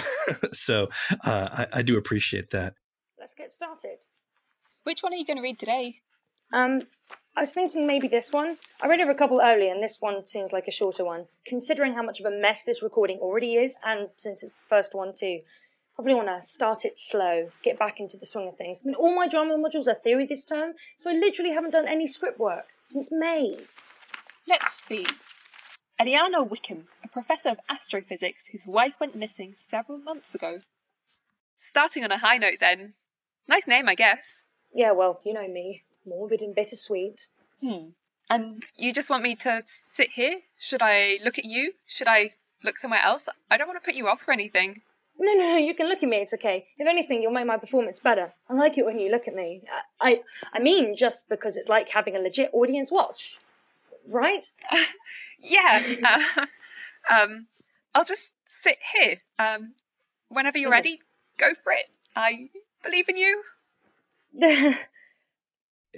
so 0.53 0.89
uh, 1.25 1.49
I, 1.53 1.67
I 1.79 1.83
do 1.83 1.99
appreciate 1.99 2.51
that. 2.51 2.75
Let's 3.19 3.35
get 3.35 3.53
started. 3.53 3.99
Which 4.83 5.03
one 5.03 5.13
are 5.13 5.17
you 5.17 5.25
going 5.25 5.37
to 5.37 5.43
read 5.43 5.59
today? 5.59 6.01
Um, 6.53 6.83
I 7.37 7.41
was 7.41 7.53
thinking 7.53 7.87
maybe 7.87 8.09
this 8.09 8.33
one. 8.33 8.57
I 8.83 8.89
read 8.89 9.01
over 9.01 9.13
a 9.13 9.15
couple 9.15 9.41
earlier, 9.41 9.71
and 9.71 9.83
this 9.83 9.99
one 10.01 10.27
seems 10.27 10.53
like 10.53 10.67
a 10.67 10.73
shorter 10.73 11.05
one. 11.05 11.27
Considering 11.47 11.95
how 11.95 12.03
much 12.03 12.19
of 12.19 12.27
a 12.27 12.31
mess 12.31 12.65
this 12.65 12.83
recording 12.83 13.19
already 13.19 13.55
is, 13.55 13.77
and 13.85 14.09
since 14.17 14.43
it's 14.43 14.53
the 14.53 14.69
first 14.69 14.95
one 14.95 15.13
too, 15.15 15.41
probably 15.99 16.15
want 16.15 16.29
to 16.29 16.47
start 16.47 16.85
it 16.85 16.97
slow, 16.97 17.51
get 17.65 17.77
back 17.77 17.99
into 17.99 18.17
the 18.17 18.25
swing 18.25 18.47
of 18.47 18.57
things. 18.57 18.79
I 18.81 18.87
mean, 18.87 18.95
all 18.95 19.13
my 19.13 19.27
drama 19.27 19.57
modules 19.57 19.89
are 19.89 19.97
theory 19.97 20.27
this 20.27 20.45
term, 20.45 20.75
so 20.97 21.11
I 21.11 21.15
literally 21.15 21.51
haven't 21.51 21.73
done 21.73 21.89
any 21.89 22.07
script 22.07 22.39
work 22.39 22.67
since 22.87 23.09
May. 23.11 23.59
Let's 24.47 24.75
see. 24.75 25.05
Eliana 26.01 26.49
Wickham, 26.49 26.87
a 27.03 27.09
professor 27.09 27.49
of 27.49 27.59
astrophysics 27.69 28.47
whose 28.47 28.65
wife 28.65 28.95
went 29.01 29.17
missing 29.17 29.55
several 29.57 29.99
months 29.99 30.37
ago. 30.37 30.61
Starting 31.57 32.05
on 32.05 32.13
a 32.13 32.19
high 32.19 32.39
note, 32.39 32.61
then. 32.61 32.95
Nice 33.49 33.67
name, 33.67 33.89
I 33.89 33.97
guess. 33.97 34.47
Yeah, 34.73 34.93
well, 34.93 35.21
you 35.25 35.33
know 35.33 35.49
me 35.49 35.83
morbid 36.07 36.43
and 36.43 36.55
bittersweet. 36.55 37.27
Hmm. 37.61 37.89
And 38.31 38.63
you 38.77 38.93
just 38.93 39.11
want 39.11 39.25
me 39.25 39.35
to 39.35 39.63
sit 39.67 40.11
here? 40.11 40.37
Should 40.57 40.81
I 40.81 41.19
look 41.25 41.39
at 41.39 41.45
you? 41.45 41.73
Should 41.87 42.07
I 42.07 42.35
look 42.63 42.79
somewhere 42.79 43.03
else? 43.03 43.29
I 43.51 43.57
don't 43.57 43.67
want 43.67 43.83
to 43.83 43.85
put 43.85 43.97
you 43.97 44.07
off 44.07 44.29
or 44.29 44.33
anything. 44.33 44.83
No, 45.21 45.33
no, 45.33 45.47
no, 45.49 45.57
you 45.57 45.75
can 45.75 45.89
look 45.89 46.03
at 46.03 46.09
me. 46.09 46.19
It's 46.19 46.33
okay. 46.35 46.67
If 46.79 46.87
anything, 46.87 47.23
you'll 47.23 47.33
make 47.33 47.47
my 47.47 47.57
performance 47.57 47.99
better. 47.99 48.33
I 48.49 48.55
like 48.55 48.79
it 48.79 48.87
when 48.87 48.99
you 48.99 49.11
look 49.11 49.27
at 49.27 49.35
me. 49.35 49.63
I, 50.01 50.11
I, 50.11 50.21
I 50.55 50.59
mean, 50.61 50.97
just 50.97 51.29
because 51.29 51.57
it's 51.57 51.69
like 51.69 51.89
having 51.89 52.15
a 52.15 52.21
legit 52.21 52.51
audience 52.53 52.93
watch, 52.93 53.37
right? 54.07 54.45
Uh, 54.71 54.77
yeah. 55.41 55.83
Uh, 56.05 56.47
um, 57.15 57.47
I'll 57.95 58.05
just 58.05 58.31
sit 58.47 58.79
here. 58.95 59.17
Um, 59.39 59.75
whenever 60.29 60.59
you're 60.59 60.71
ready, 60.71 61.01
go 61.37 61.53
for 61.55 61.73
it. 61.73 61.91
I 62.15 62.51
believe 62.83 63.09
in 63.09 63.17
you. 63.17 63.43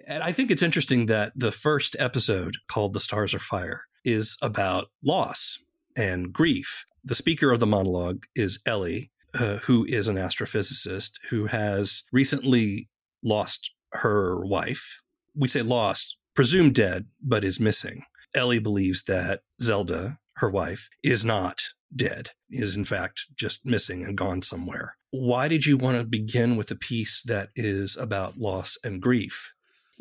And 0.06 0.22
I 0.22 0.32
think 0.32 0.50
it's 0.50 0.62
interesting 0.62 1.06
that 1.06 1.32
the 1.36 1.52
first 1.52 1.96
episode 1.98 2.56
called 2.68 2.94
The 2.94 3.00
Stars 3.00 3.34
Are 3.34 3.40
Fire 3.40 3.82
is 4.04 4.36
about 4.40 4.88
loss 5.04 5.62
and 5.96 6.32
grief. 6.32 6.84
The 7.04 7.14
speaker 7.14 7.50
of 7.50 7.60
the 7.60 7.66
monologue 7.66 8.24
is 8.34 8.58
Ellie, 8.66 9.10
uh, 9.34 9.56
who 9.58 9.84
is 9.88 10.08
an 10.08 10.16
astrophysicist 10.16 11.12
who 11.30 11.46
has 11.46 12.02
recently 12.12 12.88
lost 13.22 13.70
her 13.92 14.44
wife. 14.44 15.00
We 15.34 15.48
say 15.48 15.62
lost, 15.62 16.16
presumed 16.34 16.74
dead, 16.74 17.06
but 17.22 17.44
is 17.44 17.58
missing. 17.58 18.04
Ellie 18.34 18.58
believes 18.58 19.04
that 19.04 19.40
Zelda, 19.62 20.18
her 20.36 20.50
wife, 20.50 20.88
is 21.02 21.24
not 21.24 21.62
dead, 21.94 22.30
is 22.50 22.76
in 22.76 22.84
fact 22.84 23.26
just 23.34 23.64
missing 23.64 24.04
and 24.04 24.16
gone 24.16 24.42
somewhere. 24.42 24.96
Why 25.10 25.48
did 25.48 25.66
you 25.66 25.76
want 25.76 25.98
to 25.98 26.06
begin 26.06 26.56
with 26.56 26.70
a 26.70 26.76
piece 26.76 27.22
that 27.24 27.48
is 27.56 27.96
about 27.96 28.36
loss 28.36 28.78
and 28.84 29.00
grief? 29.00 29.52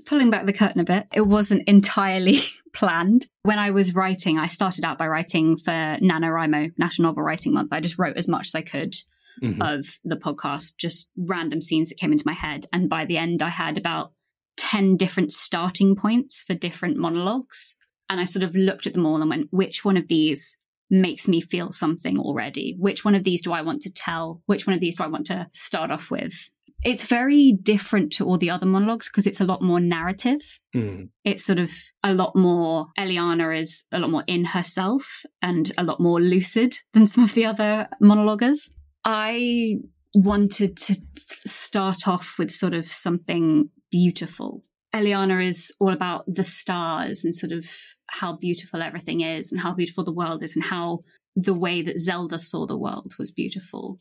Pulling 0.05 0.29
back 0.29 0.45
the 0.45 0.53
curtain 0.53 0.81
a 0.81 0.85
bit, 0.85 1.07
it 1.13 1.21
wasn't 1.21 1.67
entirely 1.67 2.41
planned. 2.73 3.25
When 3.43 3.59
I 3.59 3.71
was 3.71 3.95
writing, 3.95 4.37
I 4.37 4.47
started 4.47 4.85
out 4.85 4.97
by 4.97 5.07
writing 5.07 5.57
for 5.57 5.71
NaNoWriMo, 5.71 6.73
National 6.77 7.09
Novel 7.09 7.23
Writing 7.23 7.53
Month. 7.53 7.73
I 7.73 7.79
just 7.79 7.97
wrote 7.97 8.17
as 8.17 8.27
much 8.27 8.47
as 8.47 8.55
I 8.55 8.61
could 8.61 8.95
mm-hmm. 9.41 9.61
of 9.61 9.85
the 10.03 10.15
podcast, 10.15 10.77
just 10.77 11.09
random 11.17 11.61
scenes 11.61 11.89
that 11.89 11.97
came 11.97 12.11
into 12.11 12.27
my 12.27 12.33
head. 12.33 12.67
And 12.73 12.89
by 12.89 13.05
the 13.05 13.17
end, 13.17 13.41
I 13.41 13.49
had 13.49 13.77
about 13.77 14.11
10 14.57 14.97
different 14.97 15.31
starting 15.31 15.95
points 15.95 16.43
for 16.43 16.53
different 16.53 16.97
monologues. 16.97 17.75
And 18.09 18.19
I 18.19 18.23
sort 18.23 18.43
of 18.43 18.55
looked 18.55 18.87
at 18.87 18.93
them 18.93 19.05
all 19.05 19.21
and 19.21 19.29
went, 19.29 19.47
which 19.51 19.85
one 19.85 19.97
of 19.97 20.07
these 20.07 20.57
makes 20.89 21.27
me 21.27 21.39
feel 21.39 21.71
something 21.71 22.17
already? 22.17 22.75
Which 22.77 23.05
one 23.05 23.15
of 23.15 23.23
these 23.23 23.41
do 23.41 23.53
I 23.53 23.61
want 23.61 23.81
to 23.83 23.93
tell? 23.93 24.41
Which 24.47 24.65
one 24.65 24.73
of 24.73 24.79
these 24.79 24.95
do 24.95 25.03
I 25.03 25.07
want 25.07 25.27
to 25.27 25.47
start 25.53 25.91
off 25.91 26.09
with? 26.09 26.49
It's 26.83 27.05
very 27.05 27.57
different 27.61 28.11
to 28.13 28.25
all 28.25 28.37
the 28.37 28.49
other 28.49 28.65
monologues 28.65 29.09
because 29.09 29.27
it's 29.27 29.41
a 29.41 29.45
lot 29.45 29.61
more 29.61 29.79
narrative. 29.79 30.41
Mm. 30.73 31.09
It's 31.25 31.43
sort 31.43 31.59
of 31.59 31.71
a 32.03 32.13
lot 32.13 32.35
more, 32.35 32.87
Eliana 32.97 33.59
is 33.59 33.85
a 33.91 33.99
lot 33.99 34.09
more 34.09 34.23
in 34.27 34.45
herself 34.45 35.23
and 35.41 35.71
a 35.77 35.83
lot 35.83 35.99
more 35.99 36.21
lucid 36.21 36.77
than 36.93 37.07
some 37.07 37.23
of 37.23 37.33
the 37.33 37.45
other 37.45 37.87
monologuers. 38.01 38.69
I 39.03 39.75
wanted 40.15 40.77
to 40.77 40.97
start 41.45 42.07
off 42.07 42.35
with 42.39 42.51
sort 42.51 42.73
of 42.73 42.85
something 42.85 43.69
beautiful. 43.91 44.63
Eliana 44.95 45.45
is 45.45 45.75
all 45.79 45.91
about 45.91 46.23
the 46.27 46.43
stars 46.43 47.23
and 47.23 47.35
sort 47.35 47.51
of 47.51 47.69
how 48.07 48.35
beautiful 48.37 48.81
everything 48.81 49.21
is 49.21 49.51
and 49.51 49.61
how 49.61 49.73
beautiful 49.73 50.03
the 50.03 50.13
world 50.13 50.43
is 50.43 50.55
and 50.55 50.63
how 50.63 50.99
the 51.35 51.53
way 51.53 51.81
that 51.81 51.99
Zelda 51.99 52.39
saw 52.39 52.65
the 52.65 52.77
world 52.77 53.13
was 53.19 53.31
beautiful. 53.31 53.99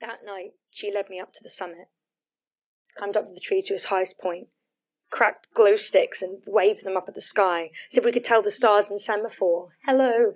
That 0.00 0.24
night, 0.24 0.52
she 0.70 0.92
led 0.92 1.10
me 1.10 1.18
up 1.18 1.32
to 1.34 1.42
the 1.42 1.48
summit, 1.48 1.88
climbed 2.96 3.16
up 3.16 3.26
to 3.26 3.34
the 3.34 3.40
tree 3.40 3.62
to 3.62 3.74
its 3.74 3.86
highest 3.86 4.18
point, 4.18 4.48
cracked 5.10 5.48
glow 5.54 5.76
sticks 5.76 6.22
and 6.22 6.42
waved 6.46 6.84
them 6.84 6.96
up 6.96 7.08
at 7.08 7.14
the 7.14 7.20
sky, 7.20 7.70
as 7.90 7.98
if 7.98 8.04
we 8.04 8.12
could 8.12 8.24
tell 8.24 8.42
the 8.42 8.50
stars 8.50 8.90
in 8.90 8.98
semaphore, 8.98 9.70
hello. 9.84 10.34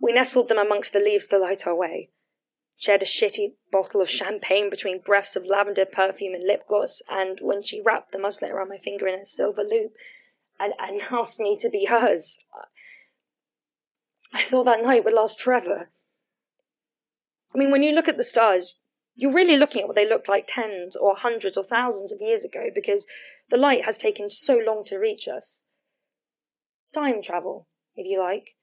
We 0.00 0.12
nestled 0.12 0.48
them 0.48 0.58
amongst 0.58 0.92
the 0.92 1.00
leaves 1.00 1.26
to 1.28 1.38
light 1.38 1.66
our 1.66 1.74
way, 1.74 2.10
shared 2.76 3.02
a 3.02 3.06
shitty 3.06 3.54
bottle 3.72 4.02
of 4.02 4.10
champagne 4.10 4.68
between 4.68 5.00
breaths 5.00 5.34
of 5.34 5.46
lavender 5.46 5.86
perfume 5.86 6.34
and 6.34 6.44
lip 6.44 6.64
gloss, 6.68 7.00
and 7.08 7.38
when 7.40 7.62
she 7.62 7.80
wrapped 7.80 8.12
the 8.12 8.18
muslin 8.18 8.52
around 8.52 8.68
my 8.68 8.78
finger 8.78 9.08
in 9.08 9.20
a 9.20 9.26
silver 9.26 9.62
loop, 9.62 9.92
and, 10.60 10.74
and 10.78 11.00
asked 11.10 11.40
me 11.40 11.56
to 11.60 11.70
be 11.70 11.86
hers. 11.86 12.36
I 14.34 14.42
thought 14.42 14.64
that 14.64 14.82
night 14.82 15.04
would 15.04 15.14
last 15.14 15.40
forever. 15.40 15.90
I 17.54 17.58
mean, 17.58 17.70
when 17.70 17.82
you 17.82 17.92
look 17.92 18.08
at 18.08 18.16
the 18.16 18.24
stars, 18.24 18.76
you're 19.14 19.32
really 19.32 19.56
looking 19.56 19.82
at 19.82 19.88
what 19.88 19.96
they 19.96 20.08
looked 20.08 20.28
like 20.28 20.46
tens 20.46 20.94
or 20.94 21.16
hundreds 21.16 21.56
or 21.56 21.64
thousands 21.64 22.12
of 22.12 22.20
years 22.20 22.44
ago 22.44 22.66
because 22.74 23.06
the 23.50 23.56
light 23.56 23.84
has 23.84 23.96
taken 23.96 24.30
so 24.30 24.54
long 24.54 24.84
to 24.86 24.96
reach 24.96 25.26
us. 25.26 25.62
Time 26.94 27.22
travel, 27.22 27.66
if 27.96 28.06
you 28.06 28.20
like. 28.20 28.56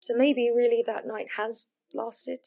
So 0.00 0.14
maybe 0.16 0.50
really 0.54 0.82
that 0.86 1.06
night 1.06 1.28
has 1.36 1.68
lasted. 1.94 2.40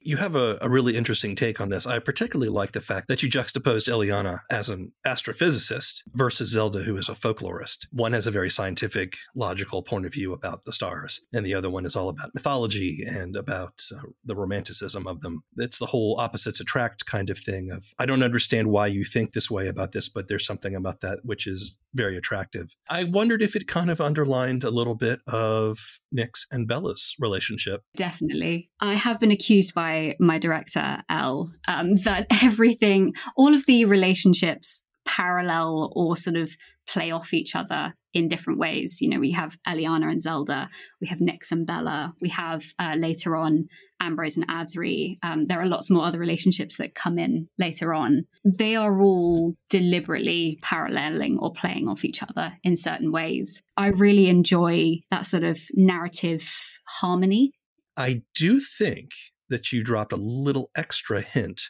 You 0.00 0.16
have 0.16 0.36
a, 0.36 0.58
a, 0.60 0.68
really 0.68 0.96
interesting 0.96 1.34
take 1.34 1.60
on 1.60 1.68
this. 1.68 1.86
I 1.86 1.98
particularly 1.98 2.50
like 2.50 2.72
the 2.72 2.80
fact 2.80 3.08
that 3.08 3.22
you 3.22 3.28
juxtaposed 3.28 3.88
Eliana 3.88 4.40
as 4.50 4.68
an 4.68 4.92
astrophysicist 5.06 6.02
versus 6.14 6.50
Zelda, 6.50 6.80
who 6.80 6.96
is 6.96 7.08
a 7.08 7.12
folklorist. 7.12 7.86
One 7.92 8.12
has 8.12 8.26
a 8.26 8.30
very 8.30 8.50
scientific, 8.50 9.16
logical 9.34 9.82
point 9.82 10.06
of 10.06 10.12
view 10.12 10.32
about 10.32 10.64
the 10.64 10.72
stars, 10.72 11.20
and 11.32 11.44
the 11.44 11.54
other 11.54 11.70
one 11.70 11.84
is 11.84 11.96
all 11.96 12.08
about 12.08 12.30
mythology 12.34 13.04
and 13.06 13.36
about 13.36 13.80
uh, 13.94 14.00
the 14.24 14.36
romanticism 14.36 15.06
of 15.06 15.20
them. 15.20 15.42
It's 15.56 15.78
the 15.78 15.86
whole 15.86 16.18
opposites 16.18 16.60
attract 16.60 17.06
kind 17.06 17.30
of 17.30 17.38
thing 17.38 17.70
of, 17.70 17.84
I 17.98 18.06
don't 18.06 18.22
understand 18.22 18.68
why 18.68 18.86
you 18.86 19.04
think 19.04 19.32
this 19.32 19.50
way 19.50 19.68
about 19.68 19.92
this, 19.92 20.08
but 20.08 20.28
there's 20.28 20.46
something 20.46 20.74
about 20.74 21.00
that 21.00 21.20
which 21.24 21.46
is 21.46 21.76
very 21.94 22.16
attractive. 22.16 22.74
I 22.88 23.04
wondered 23.04 23.42
if 23.42 23.56
it 23.56 23.66
kind 23.66 23.90
of 23.90 24.00
underlined 24.00 24.64
a 24.64 24.70
little 24.70 24.94
bit 24.94 25.20
of 25.26 25.78
Nix's 26.12 26.46
and 26.50 26.68
Bella's 26.68 27.14
relationship. 27.18 27.82
Definitely. 27.96 28.70
I 28.80 28.94
have 28.94 29.20
been 29.20 29.30
accused 29.30 29.74
by 29.74 29.87
my 30.18 30.38
director, 30.38 31.02
Elle, 31.08 31.50
um, 31.66 31.94
that 32.04 32.26
everything, 32.42 33.14
all 33.36 33.54
of 33.54 33.66
the 33.66 33.84
relationships 33.84 34.84
parallel 35.06 35.92
or 35.94 36.16
sort 36.16 36.36
of 36.36 36.52
play 36.86 37.10
off 37.10 37.34
each 37.34 37.54
other 37.54 37.94
in 38.14 38.28
different 38.28 38.58
ways. 38.58 38.98
You 39.00 39.10
know, 39.10 39.20
we 39.20 39.32
have 39.32 39.56
Eliana 39.66 40.10
and 40.10 40.22
Zelda, 40.22 40.68
we 41.00 41.06
have 41.08 41.20
Nix 41.20 41.52
and 41.52 41.66
Bella, 41.66 42.14
we 42.20 42.28
have 42.30 42.64
uh, 42.78 42.94
later 42.96 43.36
on 43.36 43.68
Ambrose 44.00 44.36
and 44.36 44.48
Adri. 44.48 45.18
Um, 45.22 45.46
there 45.46 45.60
are 45.60 45.66
lots 45.66 45.90
more 45.90 46.06
other 46.06 46.18
relationships 46.18 46.76
that 46.76 46.94
come 46.94 47.18
in 47.18 47.48
later 47.58 47.92
on. 47.92 48.24
They 48.44 48.76
are 48.76 49.00
all 49.00 49.54
deliberately 49.68 50.58
paralleling 50.62 51.38
or 51.40 51.52
playing 51.52 51.88
off 51.88 52.04
each 52.04 52.22
other 52.22 52.52
in 52.62 52.76
certain 52.76 53.12
ways. 53.12 53.62
I 53.76 53.88
really 53.88 54.28
enjoy 54.28 55.00
that 55.10 55.26
sort 55.26 55.44
of 55.44 55.60
narrative 55.74 56.48
harmony. 56.86 57.52
I 57.96 58.22
do 58.34 58.60
think 58.60 59.10
that 59.48 59.72
you 59.72 59.82
dropped 59.82 60.12
a 60.12 60.16
little 60.16 60.70
extra 60.76 61.20
hint 61.20 61.62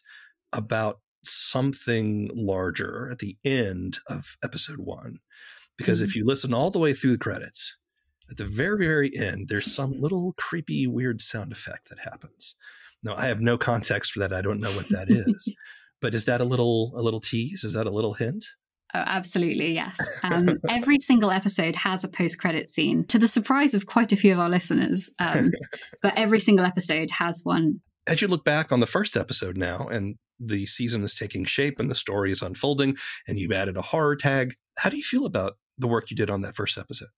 about 0.52 1.00
something 1.24 2.30
larger 2.34 3.08
at 3.10 3.18
the 3.18 3.36
end 3.44 3.98
of 4.08 4.36
episode 4.42 4.78
one. 4.78 5.18
Because 5.76 6.00
mm-hmm. 6.00 6.08
if 6.08 6.16
you 6.16 6.24
listen 6.24 6.54
all 6.54 6.70
the 6.70 6.78
way 6.78 6.92
through 6.92 7.12
the 7.12 7.18
credits, 7.18 7.76
at 8.30 8.36
the 8.36 8.44
very, 8.44 8.86
very 8.86 9.16
end, 9.16 9.48
there's 9.48 9.72
some 9.72 10.00
little 10.00 10.34
creepy, 10.36 10.86
weird 10.86 11.22
sound 11.22 11.52
effect 11.52 11.88
that 11.88 11.98
happens. 12.00 12.54
Now, 13.02 13.14
I 13.14 13.26
have 13.26 13.40
no 13.40 13.56
context 13.56 14.12
for 14.12 14.20
that. 14.20 14.32
I 14.32 14.42
don't 14.42 14.60
know 14.60 14.72
what 14.72 14.88
that 14.90 15.08
is. 15.08 15.52
but 16.00 16.14
is 16.14 16.24
that 16.26 16.40
a 16.40 16.44
little 16.44 16.92
a 16.94 17.02
little 17.02 17.20
tease? 17.20 17.64
Is 17.64 17.72
that 17.74 17.86
a 17.86 17.90
little 17.90 18.14
hint? 18.14 18.44
Oh, 18.94 19.02
absolutely, 19.06 19.74
yes. 19.74 19.98
Um, 20.22 20.58
every 20.68 20.98
single 21.00 21.30
episode 21.30 21.76
has 21.76 22.04
a 22.04 22.08
post 22.08 22.38
credit 22.38 22.68
scene, 22.68 23.04
to 23.06 23.18
the 23.18 23.28
surprise 23.28 23.72
of 23.72 23.86
quite 23.86 24.12
a 24.12 24.16
few 24.16 24.32
of 24.32 24.38
our 24.38 24.48
listeners. 24.48 25.10
Um, 25.18 25.52
but 26.02 26.12
every 26.16 26.40
single 26.40 26.66
episode 26.66 27.10
has 27.12 27.40
one. 27.44 27.80
As 28.06 28.20
you 28.20 28.28
look 28.28 28.44
back 28.44 28.72
on 28.72 28.80
the 28.80 28.86
first 28.86 29.16
episode 29.16 29.56
now, 29.56 29.86
and 29.88 30.16
the 30.38 30.66
season 30.66 31.02
is 31.02 31.14
taking 31.14 31.44
shape 31.44 31.78
and 31.78 31.90
the 31.90 31.94
story 31.94 32.30
is 32.30 32.42
unfolding, 32.42 32.96
and 33.26 33.38
you've 33.38 33.52
added 33.52 33.76
a 33.76 33.82
horror 33.82 34.16
tag, 34.16 34.54
how 34.78 34.90
do 34.90 34.96
you 34.96 35.02
feel 35.02 35.24
about 35.24 35.56
the 35.78 35.88
work 35.88 36.10
you 36.10 36.16
did 36.16 36.30
on 36.30 36.42
that 36.42 36.56
first 36.56 36.76
episode? 36.76 37.08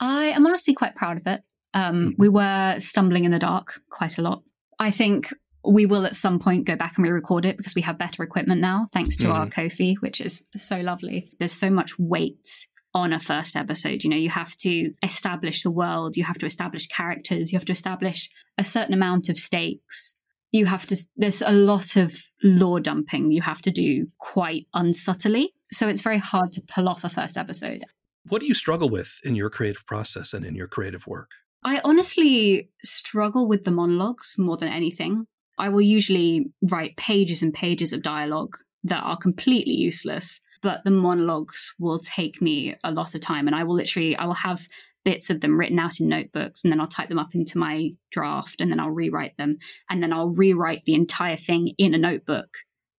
I 0.00 0.26
am 0.26 0.46
honestly 0.46 0.74
quite 0.74 0.94
proud 0.94 1.16
of 1.16 1.26
it. 1.26 1.42
Um, 1.74 1.96
hmm. 1.96 2.10
we 2.18 2.28
were 2.28 2.76
stumbling 2.78 3.24
in 3.24 3.30
the 3.30 3.38
dark 3.38 3.80
quite 3.90 4.18
a 4.18 4.22
lot. 4.22 4.42
I 4.78 4.90
think 4.90 5.32
we 5.68 5.86
will 5.86 6.06
at 6.06 6.16
some 6.16 6.38
point 6.38 6.66
go 6.66 6.76
back 6.76 6.94
and 6.96 7.04
re-record 7.04 7.44
it 7.44 7.56
because 7.56 7.74
we 7.74 7.82
have 7.82 7.98
better 7.98 8.22
equipment 8.22 8.60
now, 8.60 8.88
thanks 8.92 9.16
to 9.18 9.26
mm. 9.26 9.32
our 9.32 9.46
mm-hmm. 9.46 9.68
Ko-fi, 9.68 9.94
which 10.00 10.20
is 10.20 10.46
so 10.56 10.78
lovely. 10.80 11.30
There's 11.38 11.52
so 11.52 11.70
much 11.70 11.98
weight 11.98 12.66
on 12.94 13.12
a 13.12 13.20
first 13.20 13.54
episode. 13.54 14.02
You 14.02 14.10
know, 14.10 14.16
you 14.16 14.30
have 14.30 14.56
to 14.58 14.92
establish 15.02 15.62
the 15.62 15.70
world, 15.70 16.16
you 16.16 16.24
have 16.24 16.38
to 16.38 16.46
establish 16.46 16.86
characters, 16.86 17.52
you 17.52 17.58
have 17.58 17.66
to 17.66 17.72
establish 17.72 18.30
a 18.56 18.64
certain 18.64 18.94
amount 18.94 19.28
of 19.28 19.38
stakes. 19.38 20.14
You 20.50 20.64
have 20.64 20.86
to, 20.86 20.96
there's 21.16 21.42
a 21.42 21.52
lot 21.52 21.96
of 21.96 22.16
lore 22.42 22.80
dumping 22.80 23.30
you 23.30 23.42
have 23.42 23.60
to 23.62 23.70
do 23.70 24.06
quite 24.18 24.66
unsubtly. 24.74 25.48
So 25.70 25.86
it's 25.86 26.00
very 26.00 26.18
hard 26.18 26.52
to 26.54 26.62
pull 26.62 26.88
off 26.88 27.04
a 27.04 27.10
first 27.10 27.36
episode. 27.36 27.84
What 28.28 28.40
do 28.40 28.46
you 28.46 28.54
struggle 28.54 28.88
with 28.88 29.20
in 29.24 29.36
your 29.36 29.50
creative 29.50 29.84
process 29.86 30.32
and 30.32 30.46
in 30.46 30.54
your 30.54 30.66
creative 30.66 31.06
work? 31.06 31.30
I 31.62 31.80
honestly 31.84 32.70
struggle 32.82 33.46
with 33.46 33.64
the 33.64 33.70
monologues 33.70 34.36
more 34.38 34.56
than 34.56 34.68
anything. 34.68 35.26
I 35.58 35.68
will 35.68 35.80
usually 35.80 36.46
write 36.62 36.96
pages 36.96 37.42
and 37.42 37.52
pages 37.52 37.92
of 37.92 38.02
dialogue 38.02 38.56
that 38.84 39.02
are 39.02 39.16
completely 39.16 39.74
useless, 39.74 40.40
but 40.62 40.82
the 40.84 40.90
monologues 40.90 41.72
will 41.78 41.98
take 41.98 42.40
me 42.40 42.76
a 42.84 42.92
lot 42.92 43.14
of 43.14 43.20
time 43.20 43.46
and 43.46 43.56
I 43.56 43.64
will 43.64 43.74
literally 43.74 44.16
I 44.16 44.24
will 44.26 44.34
have 44.34 44.66
bits 45.04 45.30
of 45.30 45.40
them 45.40 45.58
written 45.58 45.78
out 45.78 46.00
in 46.00 46.08
notebooks 46.08 46.62
and 46.62 46.72
then 46.72 46.80
I'll 46.80 46.86
type 46.86 47.08
them 47.08 47.18
up 47.18 47.34
into 47.34 47.58
my 47.58 47.90
draft 48.10 48.60
and 48.60 48.70
then 48.70 48.80
I'll 48.80 48.90
rewrite 48.90 49.36
them 49.36 49.58
and 49.88 50.02
then 50.02 50.12
I'll 50.12 50.34
rewrite 50.34 50.82
the 50.84 50.94
entire 50.94 51.36
thing 51.36 51.74
in 51.78 51.94
a 51.94 51.98
notebook 51.98 52.48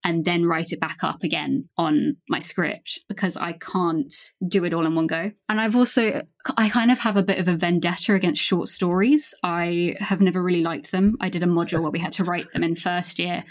and 0.04 0.24
then 0.24 0.46
write 0.46 0.72
it 0.72 0.80
back 0.80 1.04
up 1.04 1.24
again 1.24 1.68
on 1.78 2.16
my 2.30 2.40
script 2.40 3.00
because 3.10 3.36
I 3.36 3.54
can't 3.54 4.14
do 4.48 4.64
it 4.64 4.74
all 4.74 4.86
in 4.86 4.96
one 4.96 5.08
go. 5.08 5.32
And 5.50 5.60
I've 5.60 5.76
also, 5.76 6.22
I 6.58 6.70
kind 6.70 6.92
of 6.92 7.00
have 7.00 7.18
a 7.18 7.24
bit 7.24 7.38
of 7.38 7.48
a 7.48 7.56
vendetta 7.56 8.14
against 8.14 8.42
short 8.42 8.68
stories. 8.68 9.34
I 9.44 9.96
have 10.00 10.22
never 10.22 10.42
really 10.42 10.64
liked 10.64 10.92
them. 10.92 11.18
I 11.20 11.30
did 11.30 11.44
a 11.44 11.48
module 11.48 11.82
where 11.82 11.92
we 11.92 12.00
had 12.00 12.14
to 12.14 12.24
write 12.24 12.52
them 12.54 12.64
in 12.64 12.76
first 12.76 13.20
year. 13.20 13.44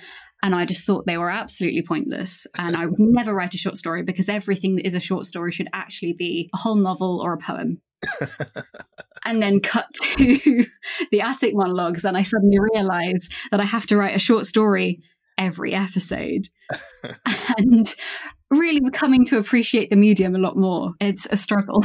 And 0.42 0.54
I 0.54 0.64
just 0.64 0.86
thought 0.86 1.04
they 1.04 1.18
were 1.18 1.30
absolutely 1.30 1.82
pointless. 1.82 2.46
And 2.56 2.76
I 2.76 2.86
would 2.86 2.98
never 2.98 3.34
write 3.34 3.54
a 3.54 3.58
short 3.58 3.76
story 3.76 4.02
because 4.02 4.28
everything 4.28 4.76
that 4.76 4.86
is 4.86 4.94
a 4.94 5.00
short 5.00 5.26
story 5.26 5.52
should 5.52 5.68
actually 5.72 6.12
be 6.12 6.48
a 6.54 6.58
whole 6.58 6.76
novel 6.76 7.20
or 7.22 7.34
a 7.34 7.38
poem. 7.38 7.80
and 9.24 9.42
then 9.42 9.60
cut 9.60 9.86
to 9.94 10.64
the 11.10 11.20
attic 11.20 11.54
monologues. 11.54 12.04
And 12.04 12.16
I 12.16 12.22
suddenly 12.22 12.58
realize 12.72 13.28
that 13.50 13.60
I 13.60 13.64
have 13.64 13.86
to 13.88 13.96
write 13.96 14.16
a 14.16 14.20
short 14.20 14.46
story 14.46 15.02
every 15.38 15.74
episode 15.74 16.48
and 17.56 17.94
really 18.50 18.80
coming 18.92 19.24
to 19.26 19.38
appreciate 19.38 19.90
the 19.90 19.96
medium 19.96 20.34
a 20.34 20.38
lot 20.38 20.56
more. 20.56 20.92
It's 21.00 21.26
a 21.30 21.36
struggle. 21.36 21.84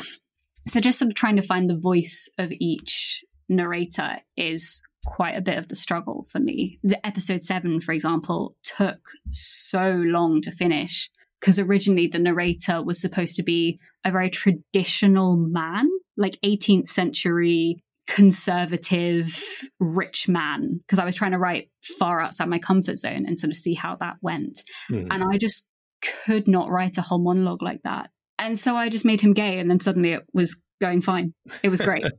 So 0.68 0.80
just 0.80 1.00
sort 1.00 1.12
of 1.12 1.16
trying 1.16 1.36
to 1.36 1.44
find 1.44 1.70
the 1.70 1.78
voice 1.78 2.30
of 2.38 2.52
each 2.52 3.24
narrator 3.50 4.18
is 4.38 4.82
quite 5.06 5.38
a 5.38 5.42
bit 5.42 5.58
of 5.58 5.68
the 5.68 5.76
struggle 5.76 6.26
for 6.32 6.40
me. 6.40 6.80
The 6.84 7.06
episode 7.06 7.42
seven, 7.42 7.82
for 7.82 7.92
example, 7.92 8.56
took 8.64 9.00
so 9.32 10.02
long 10.06 10.42
to 10.44 10.52
finish 10.52 11.10
because 11.40 11.60
originally 11.60 12.08
the 12.08 12.20
narrator 12.20 12.82
was 12.82 13.02
supposed 13.02 13.36
to 13.36 13.44
be 13.44 13.80
a 14.06 14.12
very 14.12 14.30
traditional 14.30 15.36
man, 15.36 15.90
like 16.16 16.40
18th 16.46 16.88
century 16.88 17.84
conservative 18.14 19.42
rich 19.80 20.28
man 20.30 20.80
because 20.80 21.00
I 21.00 21.06
was 21.06 21.16
trying 21.16 21.32
to 21.32 21.40
write 21.40 21.72
far 21.98 22.22
outside 22.22 22.48
my 22.48 22.60
comfort 22.60 22.98
zone 22.98 23.26
and 23.26 23.40
sort 23.40 23.50
of 23.50 23.58
see 23.58 23.74
how 23.74 23.96
that 24.02 24.18
went. 24.22 24.64
Mm. 24.92 25.08
And 25.10 25.24
I 25.24 25.38
just 25.40 25.66
could 26.04 26.48
not 26.48 26.70
write 26.70 27.00
a 27.00 27.02
whole 27.02 27.18
monologue 27.18 27.64
like 27.64 27.82
that. 27.84 28.12
And 28.38 28.60
so 28.60 28.76
I 28.76 28.90
just 28.90 29.04
made 29.04 29.20
him 29.20 29.34
gay 29.34 29.58
and 29.58 29.68
then 29.68 29.80
suddenly 29.80 30.12
it 30.14 30.24
was 30.32 30.62
going 30.80 31.02
fine. 31.02 31.34
It 31.64 31.70
was 31.70 31.82
great. 31.82 32.06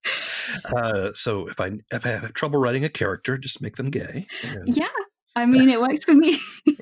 uh, 0.74 1.10
so 1.14 1.48
if 1.48 1.60
I 1.60 1.72
if 1.92 2.06
I 2.06 2.10
have 2.10 2.32
trouble 2.32 2.58
writing 2.58 2.84
a 2.84 2.88
character, 2.88 3.36
just 3.36 3.60
make 3.60 3.76
them 3.76 3.90
gay. 3.90 4.26
And... 4.42 4.74
Yeah. 4.74 4.88
I 5.36 5.44
mean 5.44 5.68
it 5.68 5.82
works 5.82 6.06
for 6.06 6.14
me. 6.14 6.38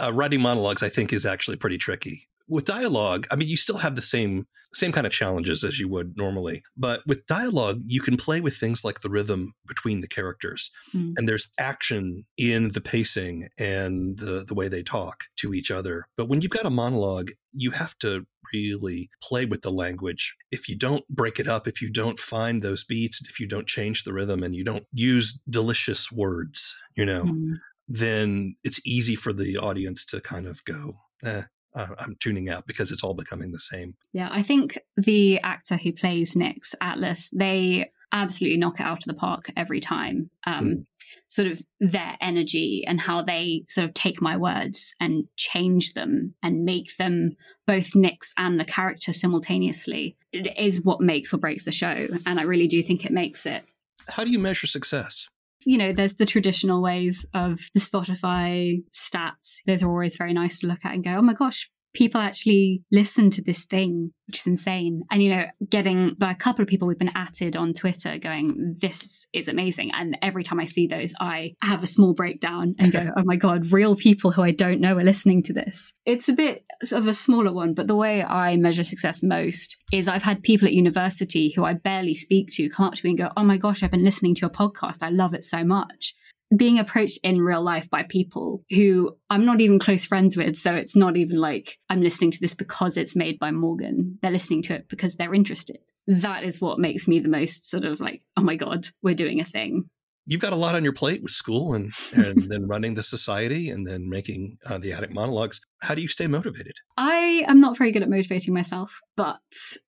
uh, 0.00 0.12
writing 0.12 0.42
monologues, 0.42 0.84
I 0.84 0.90
think, 0.90 1.12
is 1.12 1.26
actually 1.26 1.56
pretty 1.56 1.78
tricky 1.78 2.28
with 2.48 2.64
dialogue, 2.64 3.26
I 3.30 3.36
mean, 3.36 3.48
you 3.48 3.56
still 3.56 3.78
have 3.78 3.96
the 3.96 4.02
same 4.02 4.46
same 4.72 4.92
kind 4.92 5.06
of 5.06 5.12
challenges 5.12 5.64
as 5.64 5.78
you 5.78 5.88
would 5.88 6.16
normally, 6.18 6.62
but 6.76 7.00
with 7.06 7.26
dialogue, 7.26 7.80
you 7.82 8.00
can 8.00 8.16
play 8.16 8.40
with 8.40 8.56
things 8.56 8.84
like 8.84 9.00
the 9.00 9.08
rhythm 9.08 9.54
between 9.66 10.00
the 10.00 10.08
characters, 10.08 10.70
mm. 10.94 11.14
and 11.16 11.28
there's 11.28 11.48
action 11.58 12.24
in 12.36 12.70
the 12.72 12.80
pacing 12.80 13.48
and 13.58 14.18
the 14.18 14.44
the 14.46 14.54
way 14.54 14.68
they 14.68 14.82
talk 14.82 15.24
to 15.36 15.54
each 15.54 15.70
other. 15.70 16.06
But 16.16 16.28
when 16.28 16.40
you've 16.40 16.50
got 16.50 16.66
a 16.66 16.70
monologue, 16.70 17.30
you 17.52 17.70
have 17.70 17.96
to 17.98 18.26
really 18.52 19.08
play 19.22 19.44
with 19.44 19.62
the 19.62 19.72
language. 19.72 20.36
If 20.50 20.68
you 20.68 20.76
don't 20.76 21.06
break 21.08 21.40
it 21.40 21.48
up, 21.48 21.66
if 21.66 21.82
you 21.82 21.90
don't 21.90 22.18
find 22.18 22.62
those 22.62 22.84
beats, 22.84 23.20
if 23.28 23.40
you 23.40 23.48
don't 23.48 23.66
change 23.66 24.04
the 24.04 24.12
rhythm, 24.12 24.42
and 24.42 24.54
you 24.54 24.64
don't 24.64 24.84
use 24.92 25.38
delicious 25.48 26.12
words, 26.12 26.76
you 26.94 27.04
know. 27.04 27.24
Mm. 27.24 27.54
Then 27.88 28.56
it's 28.64 28.80
easy 28.84 29.14
for 29.14 29.32
the 29.32 29.56
audience 29.58 30.04
to 30.06 30.20
kind 30.20 30.48
of 30.48 30.64
go, 30.64 30.98
eh, 31.24 31.42
uh, 31.76 31.86
I'm 31.98 32.16
tuning 32.18 32.48
out 32.48 32.66
because 32.66 32.90
it's 32.90 33.04
all 33.04 33.14
becoming 33.14 33.52
the 33.52 33.58
same. 33.58 33.94
Yeah, 34.12 34.28
I 34.30 34.42
think 34.42 34.78
the 34.96 35.40
actor 35.40 35.76
who 35.76 35.92
plays 35.92 36.34
Nix 36.34 36.74
Atlas, 36.80 37.30
they 37.30 37.88
absolutely 38.12 38.58
knock 38.58 38.80
it 38.80 38.86
out 38.86 38.98
of 38.98 39.04
the 39.04 39.14
park 39.14 39.50
every 39.56 39.80
time. 39.80 40.30
Um, 40.46 40.66
Mm. 40.66 40.86
Sort 41.28 41.48
of 41.48 41.60
their 41.80 42.16
energy 42.20 42.84
and 42.86 43.00
how 43.00 43.20
they 43.20 43.64
sort 43.66 43.84
of 43.84 43.94
take 43.94 44.22
my 44.22 44.36
words 44.36 44.94
and 45.00 45.24
change 45.34 45.94
them 45.94 46.34
and 46.40 46.64
make 46.64 46.96
them 46.98 47.36
both 47.66 47.96
Nix 47.96 48.32
and 48.38 48.60
the 48.60 48.64
character 48.64 49.12
simultaneously 49.12 50.16
it 50.32 50.56
is 50.58 50.84
what 50.84 51.00
makes 51.00 51.32
or 51.32 51.38
breaks 51.38 51.64
the 51.64 51.72
show. 51.72 52.06
And 52.26 52.38
I 52.38 52.42
really 52.42 52.68
do 52.68 52.82
think 52.82 53.04
it 53.04 53.12
makes 53.12 53.46
it. 53.46 53.64
How 54.08 54.24
do 54.24 54.30
you 54.30 54.38
measure 54.38 54.66
success? 54.66 55.28
You 55.68 55.78
know, 55.78 55.92
there's 55.92 56.14
the 56.14 56.24
traditional 56.24 56.80
ways 56.80 57.26
of 57.34 57.58
the 57.74 57.80
Spotify 57.80 58.84
stats. 58.92 59.58
Those 59.66 59.82
are 59.82 59.90
always 59.90 60.16
very 60.16 60.32
nice 60.32 60.60
to 60.60 60.68
look 60.68 60.84
at 60.84 60.94
and 60.94 61.02
go, 61.02 61.16
oh 61.16 61.22
my 61.22 61.34
gosh, 61.34 61.68
people 61.96 62.20
actually 62.20 62.82
listen 62.92 63.30
to 63.30 63.42
this 63.42 63.64
thing, 63.64 64.12
which 64.26 64.40
is 64.40 64.46
insane. 64.46 65.02
And, 65.10 65.22
you 65.22 65.34
know, 65.34 65.44
getting 65.68 66.14
by 66.18 66.30
a 66.30 66.34
couple 66.34 66.62
of 66.62 66.68
people 66.68 66.86
we've 66.86 66.98
been 66.98 67.16
atted 67.16 67.56
on 67.56 67.72
Twitter 67.72 68.18
going, 68.18 68.74
this 68.78 69.26
is 69.32 69.48
amazing. 69.48 69.92
And 69.94 70.18
every 70.20 70.44
time 70.44 70.60
I 70.60 70.66
see 70.66 70.86
those, 70.86 71.14
I 71.18 71.54
have 71.62 71.82
a 71.82 71.86
small 71.86 72.12
breakdown 72.12 72.74
and 72.78 72.92
go, 72.92 73.10
oh 73.16 73.22
my 73.24 73.36
God, 73.36 73.72
real 73.72 73.96
people 73.96 74.30
who 74.30 74.42
I 74.42 74.50
don't 74.50 74.80
know 74.80 74.98
are 74.98 75.04
listening 75.04 75.42
to 75.44 75.54
this. 75.54 75.94
It's 76.04 76.28
a 76.28 76.34
bit 76.34 76.64
of 76.92 77.08
a 77.08 77.14
smaller 77.14 77.52
one, 77.52 77.72
but 77.72 77.86
the 77.86 77.96
way 77.96 78.22
I 78.22 78.58
measure 78.58 78.84
success 78.84 79.22
most 79.22 79.78
is 79.90 80.06
I've 80.06 80.22
had 80.22 80.42
people 80.42 80.68
at 80.68 80.74
university 80.74 81.52
who 81.56 81.64
I 81.64 81.72
barely 81.72 82.14
speak 82.14 82.50
to 82.52 82.68
come 82.68 82.86
up 82.86 82.94
to 82.94 83.00
me 83.04 83.10
and 83.10 83.18
go, 83.18 83.30
oh 83.38 83.42
my 83.42 83.56
gosh, 83.56 83.82
I've 83.82 83.90
been 83.90 84.04
listening 84.04 84.34
to 84.34 84.42
your 84.42 84.50
podcast. 84.50 84.98
I 85.02 85.08
love 85.08 85.32
it 85.32 85.44
so 85.44 85.64
much 85.64 86.14
being 86.54 86.78
approached 86.78 87.18
in 87.22 87.40
real 87.40 87.62
life 87.62 87.90
by 87.90 88.04
people 88.04 88.62
who 88.70 89.16
I'm 89.30 89.44
not 89.44 89.60
even 89.60 89.78
close 89.78 90.04
friends 90.04 90.36
with. 90.36 90.56
So 90.56 90.74
it's 90.74 90.94
not 90.94 91.16
even 91.16 91.38
like 91.38 91.78
I'm 91.88 92.02
listening 92.02 92.30
to 92.32 92.40
this 92.40 92.54
because 92.54 92.96
it's 92.96 93.16
made 93.16 93.38
by 93.38 93.50
Morgan. 93.50 94.18
They're 94.22 94.30
listening 94.30 94.62
to 94.62 94.74
it 94.74 94.88
because 94.88 95.16
they're 95.16 95.34
interested. 95.34 95.78
That 96.06 96.44
is 96.44 96.60
what 96.60 96.78
makes 96.78 97.08
me 97.08 97.18
the 97.18 97.28
most 97.28 97.68
sort 97.68 97.84
of 97.84 97.98
like, 97.98 98.22
oh 98.36 98.42
my 98.42 98.54
God, 98.54 98.88
we're 99.02 99.14
doing 99.14 99.40
a 99.40 99.44
thing. 99.44 99.90
You've 100.28 100.40
got 100.40 100.52
a 100.52 100.56
lot 100.56 100.74
on 100.74 100.82
your 100.82 100.92
plate 100.92 101.22
with 101.22 101.30
school 101.30 101.74
and, 101.74 101.92
and 102.12 102.50
then 102.50 102.66
running 102.66 102.94
the 102.94 103.04
society 103.04 103.70
and 103.70 103.86
then 103.86 104.08
making 104.08 104.58
uh, 104.68 104.78
the 104.78 104.92
attic 104.92 105.12
monologues. 105.12 105.60
How 105.82 105.94
do 105.94 106.02
you 106.02 106.08
stay 106.08 106.26
motivated? 106.26 106.74
I 106.96 107.44
am 107.46 107.60
not 107.60 107.78
very 107.78 107.92
good 107.92 108.02
at 108.02 108.10
motivating 108.10 108.52
myself, 108.52 108.98
but 109.16 109.38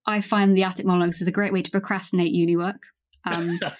I 0.07 0.21
find 0.21 0.57
the 0.57 0.63
attic 0.63 0.87
monologues 0.87 1.21
is 1.21 1.27
a 1.27 1.33
great 1.33 1.53
way 1.53 1.63
to 1.63 1.71
procrastinate 1.71 2.31
uni 2.31 2.57
work. 2.57 2.83
Um, 3.35 3.59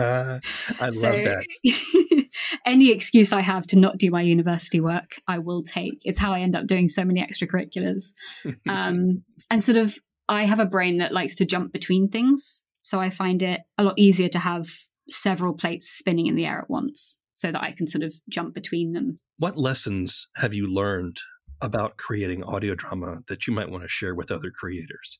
I 0.00 0.90
love 0.90 1.00
that. 1.00 1.44
any 2.64 2.90
excuse 2.90 3.32
I 3.32 3.40
have 3.40 3.66
to 3.68 3.78
not 3.78 3.98
do 3.98 4.10
my 4.10 4.22
university 4.22 4.80
work, 4.80 5.16
I 5.26 5.38
will 5.38 5.62
take. 5.62 6.00
It's 6.04 6.18
how 6.18 6.32
I 6.32 6.40
end 6.40 6.56
up 6.56 6.66
doing 6.66 6.88
so 6.88 7.04
many 7.04 7.24
extracurriculars. 7.24 8.12
Um, 8.68 9.24
and 9.50 9.62
sort 9.62 9.78
of, 9.78 9.98
I 10.28 10.44
have 10.44 10.60
a 10.60 10.66
brain 10.66 10.98
that 10.98 11.12
likes 11.12 11.36
to 11.36 11.46
jump 11.46 11.72
between 11.72 12.08
things. 12.08 12.64
So 12.82 13.00
I 13.00 13.10
find 13.10 13.42
it 13.42 13.60
a 13.78 13.82
lot 13.82 13.98
easier 13.98 14.28
to 14.28 14.38
have 14.38 14.68
several 15.08 15.54
plates 15.54 15.88
spinning 15.88 16.26
in 16.26 16.34
the 16.34 16.44
air 16.44 16.58
at 16.58 16.70
once 16.70 17.16
so 17.34 17.50
that 17.50 17.62
I 17.62 17.72
can 17.72 17.86
sort 17.86 18.04
of 18.04 18.14
jump 18.28 18.54
between 18.54 18.92
them. 18.92 19.20
What 19.38 19.56
lessons 19.56 20.28
have 20.36 20.54
you 20.54 20.66
learned 20.72 21.18
about 21.62 21.96
creating 21.96 22.44
audio 22.44 22.74
drama 22.74 23.18
that 23.28 23.46
you 23.46 23.54
might 23.54 23.70
want 23.70 23.82
to 23.82 23.88
share 23.88 24.14
with 24.14 24.30
other 24.30 24.50
creators? 24.50 25.18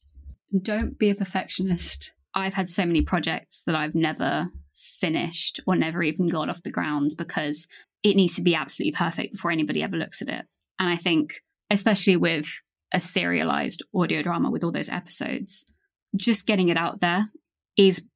Don't 0.62 0.98
be 0.98 1.10
a 1.10 1.14
perfectionist. 1.14 2.12
I've 2.34 2.54
had 2.54 2.68
so 2.70 2.84
many 2.84 3.02
projects 3.02 3.62
that 3.66 3.74
I've 3.74 3.94
never 3.94 4.48
finished 4.72 5.60
or 5.66 5.76
never 5.76 6.02
even 6.02 6.28
got 6.28 6.48
off 6.48 6.62
the 6.62 6.70
ground 6.70 7.12
because 7.16 7.66
it 8.02 8.16
needs 8.16 8.36
to 8.36 8.42
be 8.42 8.54
absolutely 8.54 8.92
perfect 8.92 9.32
before 9.32 9.50
anybody 9.50 9.82
ever 9.82 9.96
looks 9.96 10.22
at 10.22 10.28
it. 10.28 10.44
And 10.78 10.88
I 10.88 10.96
think, 10.96 11.42
especially 11.70 12.16
with 12.16 12.46
a 12.92 13.00
serialized 13.00 13.82
audio 13.94 14.22
drama 14.22 14.50
with 14.50 14.64
all 14.64 14.72
those 14.72 14.88
episodes, 14.88 15.70
just 16.16 16.46
getting 16.46 16.68
it 16.68 16.76
out 16.76 17.00
there 17.00 17.28
is 17.76 18.06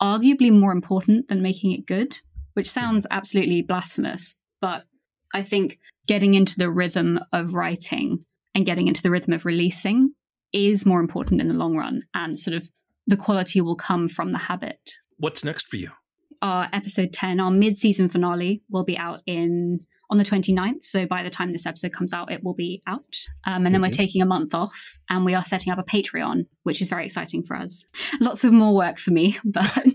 arguably 0.00 0.52
more 0.52 0.72
important 0.72 1.28
than 1.28 1.42
making 1.42 1.72
it 1.72 1.86
good, 1.86 2.18
which 2.54 2.68
hmm. 2.68 2.80
sounds 2.80 3.06
absolutely 3.10 3.62
blasphemous. 3.62 4.36
But 4.60 4.84
I 5.34 5.42
think 5.42 5.78
getting 6.06 6.34
into 6.34 6.56
the 6.58 6.70
rhythm 6.70 7.20
of 7.32 7.54
writing 7.54 8.24
and 8.54 8.66
getting 8.66 8.88
into 8.88 9.02
the 9.02 9.10
rhythm 9.10 9.32
of 9.32 9.46
releasing 9.46 10.14
is 10.52 10.84
more 10.84 11.00
important 11.00 11.40
in 11.40 11.48
the 11.48 11.54
long 11.54 11.76
run. 11.76 12.02
And 12.14 12.38
sort 12.38 12.56
of 12.56 12.68
the 13.06 13.16
quality 13.16 13.60
will 13.60 13.76
come 13.76 14.08
from 14.08 14.32
the 14.32 14.38
habit. 14.38 14.98
What's 15.18 15.44
next 15.44 15.68
for 15.68 15.76
you? 15.76 15.90
Our 16.40 16.68
episode 16.72 17.12
10, 17.12 17.40
our 17.40 17.50
mid 17.50 17.76
season 17.76 18.08
finale, 18.08 18.62
will 18.70 18.84
be 18.84 18.98
out 18.98 19.20
in 19.26 19.80
on 20.12 20.18
the 20.18 20.24
29th. 20.24 20.82
So 20.84 21.06
by 21.06 21.22
the 21.22 21.30
time 21.30 21.52
this 21.52 21.64
episode 21.64 21.92
comes 21.92 22.12
out, 22.12 22.30
it 22.30 22.44
will 22.44 22.54
be 22.54 22.82
out. 22.86 23.16
Um, 23.46 23.64
and 23.64 23.74
then 23.74 23.80
we're 23.80 23.90
taking 23.90 24.20
a 24.20 24.26
month 24.26 24.54
off 24.54 24.98
and 25.08 25.24
we 25.24 25.34
are 25.34 25.42
setting 25.42 25.72
up 25.72 25.78
a 25.78 25.82
Patreon, 25.82 26.44
which 26.64 26.82
is 26.82 26.90
very 26.90 27.06
exciting 27.06 27.42
for 27.42 27.56
us. 27.56 27.86
Lots 28.20 28.44
of 28.44 28.52
more 28.52 28.74
work 28.74 28.98
for 28.98 29.10
me, 29.10 29.38
but 29.44 29.86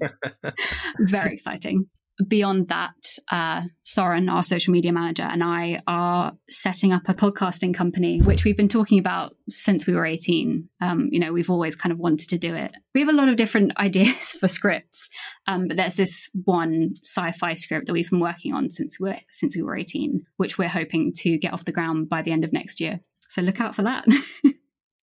very 0.99 1.31
exciting. 1.33 1.87
Beyond 2.25 2.67
that, 2.69 2.95
uh, 3.31 3.63
Soren, 3.83 4.27
our 4.27 4.43
social 4.43 4.71
media 4.71 4.91
manager, 4.91 5.23
and 5.23 5.43
I 5.43 5.83
are 5.85 6.33
setting 6.49 6.91
up 6.91 7.07
a 7.07 7.13
podcasting 7.13 7.75
company, 7.75 8.19
which 8.21 8.43
we've 8.43 8.57
been 8.57 8.67
talking 8.67 8.97
about 8.97 9.35
since 9.49 9.85
we 9.85 9.93
were 9.93 10.05
18. 10.05 10.67
Um, 10.81 11.09
you 11.11 11.19
know, 11.19 11.31
we've 11.31 11.51
always 11.51 11.75
kind 11.75 11.93
of 11.93 11.99
wanted 11.99 12.29
to 12.29 12.39
do 12.39 12.55
it. 12.55 12.71
We 12.95 13.01
have 13.01 13.09
a 13.09 13.13
lot 13.13 13.29
of 13.29 13.35
different 13.35 13.73
ideas 13.77 14.31
for 14.31 14.47
scripts, 14.47 15.09
um, 15.45 15.67
but 15.67 15.77
there's 15.77 15.95
this 15.95 16.27
one 16.45 16.95
sci-fi 17.03 17.53
script 17.53 17.85
that 17.85 17.93
we've 17.93 18.09
been 18.09 18.19
working 18.19 18.51
on 18.51 18.71
since 18.71 18.99
we 18.99 19.09
were, 19.09 19.17
since 19.29 19.55
we 19.55 19.61
were 19.61 19.77
18, 19.77 20.25
which 20.37 20.57
we're 20.57 20.67
hoping 20.67 21.13
to 21.17 21.37
get 21.37 21.53
off 21.53 21.65
the 21.65 21.71
ground 21.71 22.09
by 22.09 22.23
the 22.23 22.31
end 22.31 22.43
of 22.43 22.51
next 22.51 22.79
year. 22.79 22.99
So 23.29 23.43
look 23.43 23.61
out 23.61 23.75
for 23.75 23.83
that. 23.83 24.05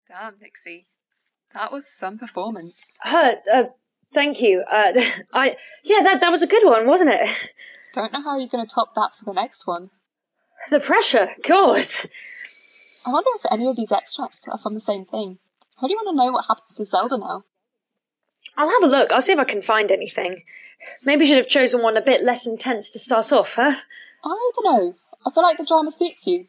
Damn, 0.08 0.34
Nixie. 0.40 0.86
That 1.54 1.72
was 1.72 1.86
some 1.86 2.18
performance. 2.18 2.74
Uh, 3.04 3.32
uh, 3.52 3.64
thank 4.14 4.40
you. 4.40 4.62
Uh, 4.70 4.92
I 5.32 5.56
yeah, 5.84 6.02
that 6.02 6.20
that 6.20 6.30
was 6.30 6.42
a 6.42 6.46
good 6.46 6.64
one, 6.64 6.86
wasn't 6.86 7.10
it? 7.10 7.28
Don't 7.94 8.12
know 8.12 8.22
how 8.22 8.38
you're 8.38 8.48
going 8.48 8.66
to 8.66 8.74
top 8.74 8.94
that 8.94 9.12
for 9.12 9.26
the 9.26 9.34
next 9.34 9.66
one. 9.66 9.90
The 10.70 10.80
pressure, 10.80 11.28
God. 11.46 11.86
I 13.04 13.10
wonder 13.10 13.28
if 13.34 13.52
any 13.52 13.68
of 13.68 13.76
these 13.76 13.92
extracts 13.92 14.46
are 14.48 14.58
from 14.58 14.74
the 14.74 14.80
same 14.80 15.04
thing. 15.04 15.38
How 15.76 15.88
do 15.88 15.92
you 15.92 15.98
want 16.02 16.16
to 16.16 16.24
know 16.24 16.32
what 16.32 16.46
happens 16.48 16.74
to 16.76 16.84
Zelda 16.84 17.18
now? 17.18 17.42
I'll 18.56 18.70
have 18.70 18.82
a 18.82 18.86
look. 18.86 19.12
I'll 19.12 19.20
see 19.20 19.32
if 19.32 19.38
I 19.38 19.44
can 19.44 19.60
find 19.60 19.90
anything. 19.90 20.42
Maybe 21.04 21.24
you 21.24 21.32
should 21.32 21.44
have 21.44 21.48
chosen 21.48 21.82
one 21.82 21.96
a 21.96 22.02
bit 22.02 22.22
less 22.22 22.46
intense 22.46 22.90
to 22.90 22.98
start 22.98 23.32
off, 23.32 23.54
huh? 23.54 23.74
I 24.24 24.50
don't 24.54 24.64
know. 24.64 24.94
I 25.26 25.30
feel 25.30 25.42
like 25.42 25.58
the 25.58 25.64
drama 25.64 25.90
suits 25.90 26.26
you. 26.26 26.46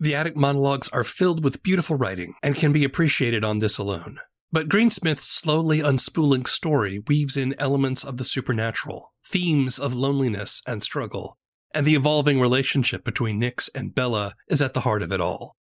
The 0.00 0.14
attic 0.14 0.36
monologues 0.36 0.88
are 0.90 1.04
filled 1.04 1.42
with 1.42 1.62
beautiful 1.62 1.96
writing 1.96 2.34
and 2.42 2.54
can 2.54 2.72
be 2.72 2.84
appreciated 2.84 3.44
on 3.44 3.58
this 3.58 3.78
alone. 3.78 4.20
But 4.50 4.70
Greensmith's 4.70 5.28
slowly 5.28 5.80
unspooling 5.80 6.46
story 6.46 7.02
weaves 7.06 7.36
in 7.36 7.54
elements 7.58 8.02
of 8.02 8.16
the 8.16 8.24
supernatural, 8.24 9.12
themes 9.26 9.78
of 9.78 9.94
loneliness 9.94 10.62
and 10.66 10.82
struggle, 10.82 11.36
and 11.74 11.86
the 11.86 11.94
evolving 11.94 12.40
relationship 12.40 13.04
between 13.04 13.38
Nix 13.38 13.68
and 13.74 13.94
Bella 13.94 14.32
is 14.48 14.62
at 14.62 14.72
the 14.72 14.80
heart 14.80 15.02
of 15.02 15.12
it 15.12 15.20
all. 15.20 15.54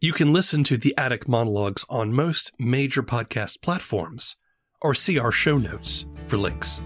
You 0.00 0.12
can 0.12 0.32
listen 0.32 0.62
to 0.64 0.76
the 0.76 0.94
attic 0.96 1.26
monologues 1.26 1.84
on 1.90 2.12
most 2.12 2.52
major 2.60 3.02
podcast 3.02 3.60
platforms, 3.60 4.36
or 4.80 4.94
see 4.94 5.18
our 5.18 5.32
show 5.32 5.58
notes 5.58 6.06
for 6.28 6.36
links. 6.36 6.80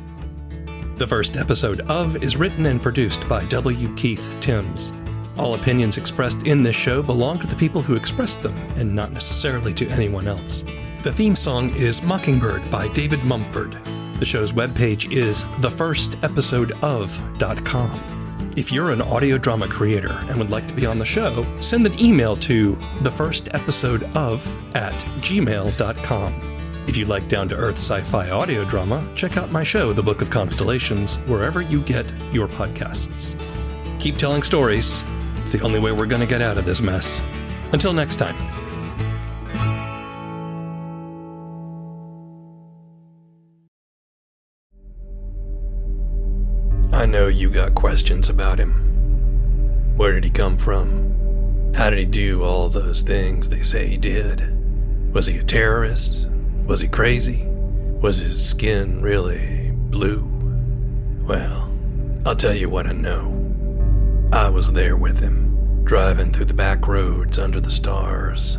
The 0.97 1.07
first 1.07 1.37
episode 1.37 1.83
of 1.83 2.23
is 2.25 2.39
written 2.39 2.65
and 2.65 2.83
produced 2.83 3.29
by 3.29 3.45
W. 3.45 3.95
Keith 3.95 4.27
Timms. 4.41 4.95
All 5.37 5.55
opinions 5.55 5.99
expressed 5.99 6.47
in 6.47 6.63
this 6.63 6.77
show 6.77 7.03
belong 7.03 7.39
to 7.41 7.47
the 7.47 7.57
people 7.57 7.83
who 7.83 7.95
expressed 7.95 8.43
them, 8.43 8.57
and 8.77 8.97
not 8.97 9.13
necessarily 9.13 9.75
to 9.75 9.87
anyone 9.89 10.27
else. 10.27 10.65
The 11.07 11.13
theme 11.13 11.37
song 11.37 11.73
is 11.77 12.03
Mockingbird 12.03 12.69
by 12.69 12.89
David 12.89 13.23
Mumford. 13.23 13.79
The 14.19 14.27
show's 14.27 14.51
webpage 14.51 15.13
is 15.13 15.45
thefirstepisodeof.com. 15.61 18.51
If 18.57 18.73
you're 18.73 18.91
an 18.91 19.03
audio 19.03 19.39
drama 19.39 19.69
creator 19.69 20.19
and 20.29 20.37
would 20.39 20.51
like 20.51 20.67
to 20.67 20.75
be 20.75 20.85
on 20.85 20.99
the 20.99 21.07
show, 21.07 21.47
send 21.61 21.87
an 21.87 21.97
email 22.03 22.37
to 22.39 22.75
thefirstepisodeof 23.05 24.75
at 24.75 24.95
gmail.com. 25.21 26.35
If 26.89 26.97
you 26.97 27.07
like 27.07 27.29
down 27.29 27.49
to 27.51 27.55
earth 27.55 27.77
sci 27.77 28.01
fi 28.01 28.31
audio 28.31 28.65
drama, 28.65 29.09
check 29.15 29.37
out 29.37 29.53
my 29.53 29.63
show, 29.63 29.93
The 29.93 30.03
Book 30.03 30.23
of 30.23 30.31
Constellations, 30.31 31.19
wherever 31.29 31.63
you 31.63 31.83
get 31.83 32.13
your 32.33 32.49
podcasts. 32.49 33.41
Keep 34.01 34.17
telling 34.17 34.43
stories. 34.43 35.05
It's 35.37 35.53
the 35.53 35.61
only 35.61 35.79
way 35.79 35.93
we're 35.93 36.07
going 36.07 36.23
to 36.23 36.27
get 36.27 36.43
out 36.43 36.59
of 36.59 36.65
this 36.65 36.83
mess. 36.83 37.23
Until 37.73 37.93
next 37.93 38.17
time. 38.17 38.66
Questions 47.77 48.29
about 48.31 48.59
him. 48.59 48.73
Where 49.97 50.15
did 50.15 50.25
he 50.25 50.31
come 50.31 50.57
from? 50.57 51.73
How 51.77 51.91
did 51.91 51.99
he 51.99 52.07
do 52.07 52.43
all 52.43 52.69
those 52.69 53.03
things 53.03 53.49
they 53.49 53.63
say 53.63 53.87
he 53.87 53.99
did? 53.99 55.15
Was 55.15 55.27
he 55.27 55.37
a 55.39 55.45
terrorist? 55.45 56.29
Was 56.65 56.81
he 56.81 56.89
crazy? 56.89 57.45
Was 58.01 58.17
his 58.17 58.45
skin 58.45 59.03
really 59.03 59.71
blue? 59.91 60.25
Well, 61.23 61.71
I'll 62.25 62.35
tell 62.35 62.55
you 62.55 62.71
what 62.71 62.87
I 62.87 62.93
know. 62.93 63.33
I 64.33 64.49
was 64.49 64.73
there 64.73 64.97
with 64.97 65.19
him, 65.21 65.85
driving 65.85 66.33
through 66.33 66.47
the 66.47 66.55
back 66.55 66.89
roads 66.89 67.39
under 67.39 67.61
the 67.61 67.71
stars. 67.71 68.59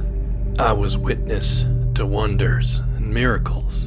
I 0.60 0.74
was 0.74 0.98
witness 0.98 1.66
to 1.96 2.06
wonders 2.06 2.82
and 2.96 3.12
miracles, 3.12 3.86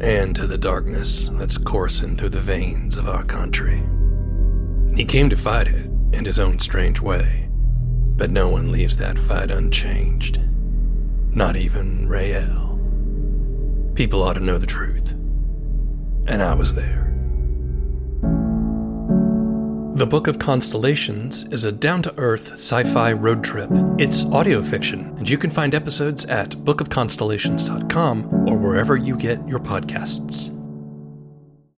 and 0.00 0.34
to 0.34 0.46
the 0.46 0.58
darkness 0.58 1.28
that's 1.34 1.56
coursing 1.56 2.16
through 2.16 2.30
the 2.30 2.40
veins 2.40 2.98
of 2.98 3.08
our 3.08 3.24
country. 3.24 3.80
He 4.94 5.04
came 5.04 5.30
to 5.30 5.36
fight 5.36 5.68
it 5.68 5.86
in 6.12 6.24
his 6.24 6.38
own 6.38 6.58
strange 6.58 7.00
way, 7.00 7.48
but 8.16 8.30
no 8.30 8.50
one 8.50 8.70
leaves 8.70 8.98
that 8.98 9.18
fight 9.18 9.50
unchanged. 9.50 10.38
Not 11.30 11.56
even 11.56 12.08
Rael. 12.08 12.78
People 13.94 14.22
ought 14.22 14.34
to 14.34 14.40
know 14.40 14.58
the 14.58 14.66
truth. 14.66 15.12
And 16.26 16.42
I 16.42 16.54
was 16.54 16.74
there. 16.74 17.02
The 19.94 20.06
Book 20.06 20.26
of 20.26 20.38
Constellations 20.38 21.44
is 21.44 21.64
a 21.64 21.72
down 21.72 22.02
to 22.02 22.14
earth 22.18 22.52
sci 22.52 22.82
fi 22.84 23.12
road 23.12 23.42
trip. 23.42 23.70
It's 23.98 24.24
audio 24.26 24.60
fiction, 24.62 25.14
and 25.16 25.28
you 25.28 25.38
can 25.38 25.50
find 25.50 25.74
episodes 25.74 26.24
at 26.26 26.50
bookofconstellations.com 26.50 28.48
or 28.48 28.58
wherever 28.58 28.96
you 28.96 29.16
get 29.16 29.46
your 29.48 29.58
podcasts. 29.58 30.51